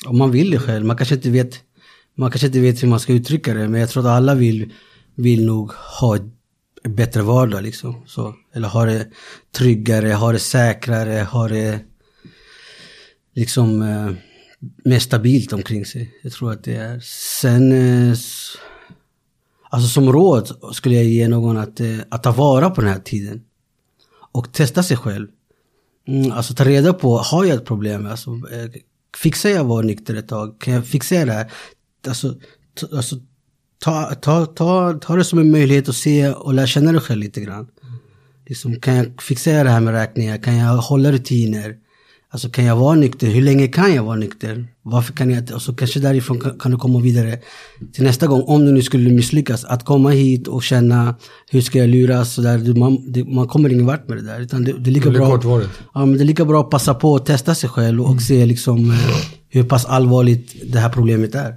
Om 0.07 0.19
man 0.19 0.31
vill 0.31 0.51
det 0.51 0.59
själv. 0.59 0.87
Man 0.87 0.97
kanske 0.97 1.15
inte 1.15 1.31
vet, 1.31 1.61
man 2.15 2.31
kanske 2.31 2.47
inte 2.47 2.61
vet 2.61 2.83
hur 2.83 2.89
man 2.89 3.01
ska 3.01 3.13
uttrycka 3.13 3.55
det. 3.55 3.69
Men 3.69 3.81
jag 3.81 3.91
tror 3.91 4.03
att 4.03 4.17
alla 4.17 4.35
vill, 4.35 4.73
vill 5.15 5.47
nog 5.47 5.73
ha 6.01 6.17
ett 6.17 6.23
bättre 6.89 7.23
vardag 7.23 7.63
liksom. 7.63 8.03
Så, 8.07 8.35
eller 8.55 8.69
ha 8.69 8.85
det 8.85 9.07
tryggare, 9.53 10.09
ha 10.13 10.33
det 10.33 10.39
säkrare, 10.39 11.23
ha 11.23 11.49
det 11.49 11.81
liksom 13.35 13.83
eh, 13.83 14.11
mer 14.85 14.99
stabilt 14.99 15.53
omkring 15.53 15.87
sig. 15.87 16.15
Jag 16.23 16.33
tror 16.33 16.53
att 16.53 16.65
det 16.65 16.75
är. 16.75 17.01
Sen, 17.41 17.73
eh, 17.73 18.17
alltså 19.71 19.89
som 19.89 20.13
råd 20.13 20.75
skulle 20.75 20.95
jag 20.95 21.05
ge 21.05 21.29
någon 21.29 21.57
att, 21.57 21.81
eh, 21.81 21.99
att 22.09 22.23
ta 22.23 22.33
vara 22.33 22.71
på 22.71 22.81
den 22.81 22.91
här 22.91 23.01
tiden. 23.01 23.43
Och 24.33 24.53
testa 24.53 24.83
sig 24.83 24.97
själv. 24.97 25.29
Mm, 26.09 26.33
alltså 26.33 26.55
ta 26.55 26.65
reda 26.65 26.93
på, 26.93 27.19
har 27.19 27.45
jag 27.45 27.57
ett 27.57 27.65
problem? 27.65 28.07
Alltså, 28.07 28.31
eh, 28.31 28.81
fixar 29.17 29.51
jag 29.51 29.61
att 29.61 29.67
vara 29.67 29.83
nykter 29.83 30.15
ett 30.15 30.29
tag? 30.29 30.61
Kan 30.61 30.75
jag 30.75 30.87
fixa 30.87 31.25
det 31.25 31.33
här? 31.33 31.53
Alltså, 32.09 32.35
alltså 32.93 33.17
ta, 33.79 34.15
ta, 34.15 34.47
ta, 34.47 34.93
ta 34.93 35.17
det 35.17 35.25
som 35.25 35.39
en 35.39 35.51
möjlighet 35.51 35.89
att 35.89 35.97
se 35.97 36.31
och 36.31 36.55
lära 36.55 36.67
känna 36.67 36.93
dig 36.93 37.01
själv 37.01 37.21
lite 37.21 37.41
grann. 37.41 37.69
Liksom, 38.47 38.81
kan 38.81 38.95
jag 38.95 39.23
fixa 39.23 39.51
det 39.51 39.71
här 39.71 39.81
med 39.81 39.95
räkningar? 39.95 40.39
Kan 40.39 40.57
jag 40.57 40.77
hålla 40.77 41.13
rutiner? 41.13 41.77
Alltså 42.35 42.49
kan 42.49 42.65
jag 42.65 42.77
vara 42.77 42.95
nykter? 42.95 43.27
Hur 43.27 43.43
länge 43.43 43.69
kan 43.69 43.95
jag 43.95 44.03
vara 44.05 44.17
nykter? 44.17 44.67
Varför 44.83 45.13
kan 45.13 45.31
jag 45.31 45.39
inte? 45.39 45.55
Och 45.55 45.63
så 45.63 45.75
kanske 45.75 46.01
därifrån 46.01 46.41
kan, 46.41 46.59
kan 46.59 46.71
du 46.73 46.79
komma 46.79 47.01
vidare 47.01 47.39
till 47.93 48.05
nästa 48.05 48.27
gång. 48.27 48.43
Om 48.43 48.65
du 48.67 48.73
nu 48.73 48.83
skulle 48.83 49.11
misslyckas. 49.11 49.65
Att 49.65 49.85
komma 49.85 50.11
hit 50.11 50.49
och 50.49 50.63
känna 50.63 51.15
hur 51.51 51.61
ska 51.61 51.79
jag 51.79 51.89
luras? 51.89 52.35
Så 52.35 52.43
där, 52.43 52.59
du, 52.59 52.75
man, 52.75 53.13
det, 53.13 53.25
man 53.25 53.49
kommer 53.49 53.73
ingen 53.73 53.87
vart 53.87 54.09
med 54.09 54.19
det 54.19 54.23
där. 54.25 54.41
Utan 54.41 54.65
det, 54.65 54.73
det 54.73 54.91
är 54.91 54.93
lika 54.93 55.11
Det 55.11 55.19
bra. 55.19 55.63
Ja, 55.95 56.07
men 56.07 56.13
det 56.19 56.23
är 56.23 56.27
lika 56.27 56.45
bra 56.45 56.61
att 56.61 56.71
passa 56.71 56.95
på 56.95 57.17
att 57.17 57.27
testa 57.27 57.55
sig 57.55 57.71
själv 57.71 58.03
och 58.03 58.23
se 58.23 58.47
liksom 58.47 58.91
eh, 58.91 58.97
hur 59.49 59.65
pass 59.65 59.85
allvarligt 59.87 60.73
det 60.73 60.79
här 60.79 60.89
problemet 60.91 61.35
är. 61.35 61.55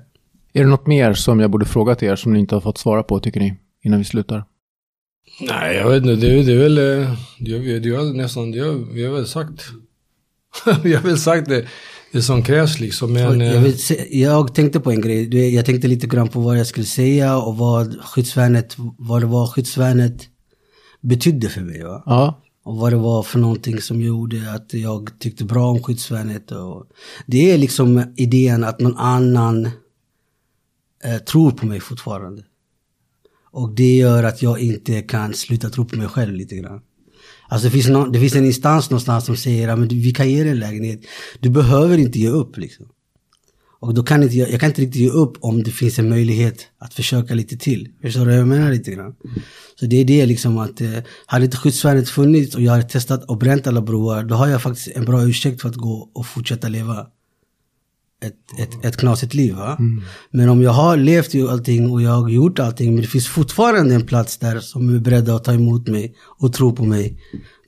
är 0.54 0.64
det 0.64 0.70
något 0.70 0.88
mer 0.88 1.14
som 1.14 1.40
jag 1.40 1.52
borde 1.52 1.66
fråga 1.66 1.96
till 1.96 2.08
er 2.08 2.16
som 2.16 2.34
ni 2.34 2.40
inte 2.40 2.56
har 2.56 2.62
fått 2.62 2.78
svara 2.78 3.04
på 3.04 3.20
tycker 3.20 3.40
ni? 3.40 3.54
Innan 3.84 4.00
vi 4.00 4.06
slutar. 4.06 4.44
Nej, 5.42 5.76
jag 5.76 5.90
vet 5.90 5.98
inte. 6.06 6.16
Det, 6.16 6.40
är- 6.40 6.44
det 6.44 6.54
är 6.54 6.58
väl... 6.58 6.78
eh, 6.78 7.14
Det 7.40 7.52
har, 7.52 7.60
vi- 7.60 7.80
det 7.80 7.90
har 7.96 8.14
nästan... 8.14 8.52
Det 8.52 8.60
har, 8.60 8.94
vi 8.94 9.06
har 9.06 9.14
väl 9.14 9.28
sagt... 9.28 9.66
vi 10.84 10.94
har 10.94 11.02
väl 11.02 11.18
sagt 11.18 11.50
det. 11.50 11.66
det 12.12 12.22
som 12.22 12.44
krävs 12.44 12.80
liksom. 12.80 13.14
Men, 13.14 13.40
jag, 13.40 13.56
eh, 13.56 13.62
vill 13.62 13.76
jag 14.10 14.56
tänkte 14.56 14.80
på 14.80 14.92
en 14.92 15.02
grej. 15.02 15.56
Jag 15.56 15.66
tänkte 15.66 15.88
lite 15.88 16.08
grann 16.08 16.28
på 16.28 16.40
vad 16.40 16.60
jag 16.60 16.68
skulle 16.68 16.86
säga 16.86 17.38
och 17.38 17.58
vad 17.58 18.02
skyddsvärnet, 18.02 18.76
vad 18.98 19.22
det 19.22 19.26
var 19.26 19.48
skyddsvärnet 19.48 20.28
betydde 21.02 21.50
för 21.50 21.62
mig. 21.62 21.84
Va? 21.84 22.04
Ja, 22.06 22.42
Och 22.66 22.78
vad 22.78 22.92
det 22.92 22.98
var 22.98 23.24
för 23.24 23.40
någonting 23.40 23.82
som 23.82 24.02
gjorde 24.02 24.52
att 24.52 24.74
jag 24.74 25.20
tyckte 25.20 25.44
bra 25.46 25.68
om 25.68 25.84
skyddsvärnet. 25.84 26.52
Och 26.52 26.86
det 27.26 27.52
är 27.52 27.58
liksom 27.58 28.14
idén 28.18 28.64
att 28.64 28.80
någon 28.80 28.98
annan 28.98 29.66
eh, 31.04 31.18
tror 31.18 31.52
på 31.52 31.66
mig 31.66 31.80
fortfarande. 31.80 32.44
Och 33.52 33.76
det 33.76 33.96
gör 33.96 34.24
att 34.24 34.42
jag 34.42 34.60
inte 34.60 35.02
kan 35.02 35.34
sluta 35.34 35.70
tro 35.70 35.86
på 35.86 35.98
mig 35.98 36.08
själv 36.08 36.34
lite 36.34 36.56
grann. 36.56 36.82
Alltså 37.50 37.68
det 37.68 37.72
finns, 37.72 37.88
någon, 37.88 38.12
det 38.12 38.20
finns 38.20 38.36
en 38.36 38.46
instans 38.46 38.90
någonstans 38.90 39.26
som 39.26 39.38
säger 39.38 39.68
att 39.68 39.92
vi 39.92 40.12
kan 40.12 40.30
ge 40.30 40.44
dig 40.44 40.52
en 40.52 40.60
lägenhet. 40.60 41.02
Du 41.40 41.50
behöver 41.50 41.98
inte 41.98 42.20
ge 42.20 42.30
upp 42.30 42.58
liksom. 42.58 42.86
Och 43.80 43.94
då 43.94 44.04
kan 44.04 44.24
inte 44.24 44.36
jag, 44.36 44.52
jag 44.52 44.60
kan 44.60 44.70
inte 44.70 44.82
riktigt 44.82 45.02
ge 45.02 45.10
upp 45.10 45.38
om 45.40 45.64
det 45.64 45.72
finns 45.72 46.00
en 46.00 46.10
möjlighet 46.10 46.68
att 46.80 46.94
försöka 46.94 47.34
lite 47.34 47.58
till. 47.58 47.90
Förstår 48.02 48.22
du 48.22 48.32
vad 48.32 48.40
jag 48.40 48.48
menar 48.48 48.72
lite 48.72 48.92
grann? 48.92 49.16
Så 49.80 49.86
det 49.86 49.96
är 49.96 50.06
det 50.06 50.26
liksom 50.26 50.58
att, 50.58 50.82
eh, 50.82 50.98
hade 51.26 51.46
inte 51.46 51.58
skyddsvärnet 51.58 52.10
funnits 52.10 52.56
och 52.56 52.62
jag 52.62 52.72
hade 52.72 52.84
testat 52.84 53.24
och 53.24 53.38
bränt 53.38 53.68
alla 53.68 53.82
broar, 53.82 54.24
då 54.24 54.36
har 54.36 54.48
jag 54.48 54.62
faktiskt 54.62 54.88
en 54.88 55.06
bra 55.06 55.24
ursäkt 55.24 55.62
för 55.62 55.70
att 55.70 55.76
gå 55.76 56.10
och 56.14 56.26
fortsätta 56.26 56.68
leva 56.68 57.08
ett, 58.22 58.60
ett, 58.60 58.86
ett 58.86 58.98
knasigt 58.98 59.34
liv. 59.34 59.56
Va? 59.56 59.78
Men 60.32 60.50
om 60.50 60.62
jag 60.62 60.72
har 60.72 60.98
levt 60.98 61.36
i 61.36 61.42
allting 61.42 61.92
och 61.92 62.02
jag 62.02 62.12
har 62.12 62.30
gjort 62.30 62.60
allting, 62.60 62.94
men 62.94 63.02
det 63.02 63.08
finns 63.08 63.28
fortfarande 63.28 63.96
en 63.96 64.06
plats 64.06 64.38
där 64.38 64.60
som 64.60 64.96
är 64.96 65.00
beredda 65.00 65.36
att 65.36 65.44
ta 65.44 65.54
emot 65.54 65.88
mig 65.88 66.16
och 66.20 66.54
tro 66.54 66.76
på 66.76 66.84
mig, 66.84 67.18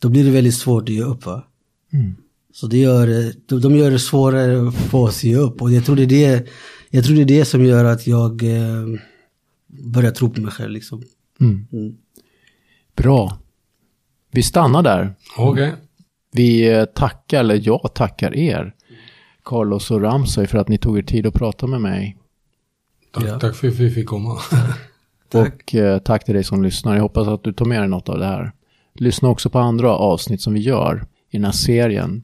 då 0.01 0.09
blir 0.09 0.23
det 0.23 0.31
väldigt 0.31 0.55
svårt 0.55 0.83
att 0.83 0.95
ge 0.95 1.03
upp. 1.03 1.25
Va? 1.25 1.43
Så 2.53 2.67
det 2.67 2.77
gör, 2.77 3.33
de, 3.47 3.61
de 3.61 3.75
gör 3.75 3.91
det 3.91 3.99
svårare 3.99 4.71
för 4.71 4.97
oss 4.97 5.17
att 5.17 5.23
ge 5.23 5.35
upp. 5.35 5.61
Och 5.61 5.71
jag 5.71 5.85
tror 5.85 5.95
det 5.95 6.03
är 6.03 6.07
det, 6.07 6.47
jag 6.89 7.05
tror 7.05 7.15
det, 7.15 7.21
är 7.21 7.25
det 7.25 7.45
som 7.45 7.65
gör 7.65 7.85
att 7.85 8.07
jag 8.07 8.43
eh, 8.43 8.85
börjar 9.67 10.11
tro 10.11 10.29
på 10.29 10.41
mig 10.41 10.51
själv. 10.51 10.71
Liksom. 10.71 11.03
mm. 11.39 11.67
Mm. 11.71 11.95
bra. 12.95 13.37
Vi 14.31 14.43
stannar 14.43 14.83
där. 14.83 15.15
Okej. 15.37 15.73
Vi 16.31 16.69
eh, 16.69 16.85
tackar, 16.85 17.39
eller 17.39 17.61
jag 17.63 17.91
tackar 17.95 18.35
er, 18.35 18.73
Carlos 19.49 19.91
och 19.91 20.01
Ramsey, 20.01 20.47
för 20.47 20.57
att 20.57 20.67
ni 20.67 20.77
tog 20.77 20.97
er 20.97 21.01
tid 21.01 21.25
att 21.27 21.33
prata 21.33 21.67
med 21.67 21.81
mig. 21.81 22.17
Tack, 23.11 23.23
Ja. 23.23 23.39
tack 23.39 23.55
för 23.55 23.67
att 23.67 23.73
vi 23.75 23.89
fick 23.91 24.07
komma. 24.07 24.37
Och 25.33 25.75
eh, 25.75 25.99
tack 25.99 26.25
till 26.25 26.33
dig 26.33 26.43
som 26.43 26.63
lyssnar. 26.63 26.95
Jag 26.95 27.01
hoppas 27.01 27.27
att 27.27 27.43
du 27.43 27.53
tar 27.53 27.65
med 27.65 27.81
dig 27.81 27.89
något 27.89 28.09
av 28.09 28.19
det 28.19 28.25
här. 28.25 28.51
Lyssna 28.93 29.29
också 29.29 29.49
på 29.49 29.59
andra 29.59 29.91
avsnitt 29.95 30.41
som 30.41 30.53
vi 30.53 30.59
gör 30.59 31.05
i 31.29 31.37
den 31.37 31.45
här 31.45 31.51
serien, 31.51 32.23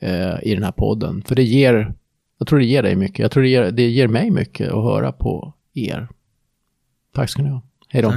eh, 0.00 0.42
i 0.42 0.54
den 0.54 0.62
här 0.64 0.72
podden. 0.72 1.22
För 1.22 1.34
det 1.34 1.42
ger, 1.42 1.94
jag 2.38 2.48
tror 2.48 2.58
det 2.58 2.64
ger 2.64 2.82
dig 2.82 2.96
mycket. 2.96 3.18
Jag 3.18 3.30
tror 3.30 3.42
det 3.42 3.48
ger, 3.48 3.70
det 3.70 3.88
ger 3.88 4.08
mig 4.08 4.30
mycket 4.30 4.68
att 4.68 4.82
höra 4.84 5.12
på 5.12 5.52
er. 5.74 6.08
Tack 7.14 7.30
ska 7.30 7.42
ni 7.42 7.48
ha. 7.50 7.62
Hej 7.88 8.02
då. 8.02 8.12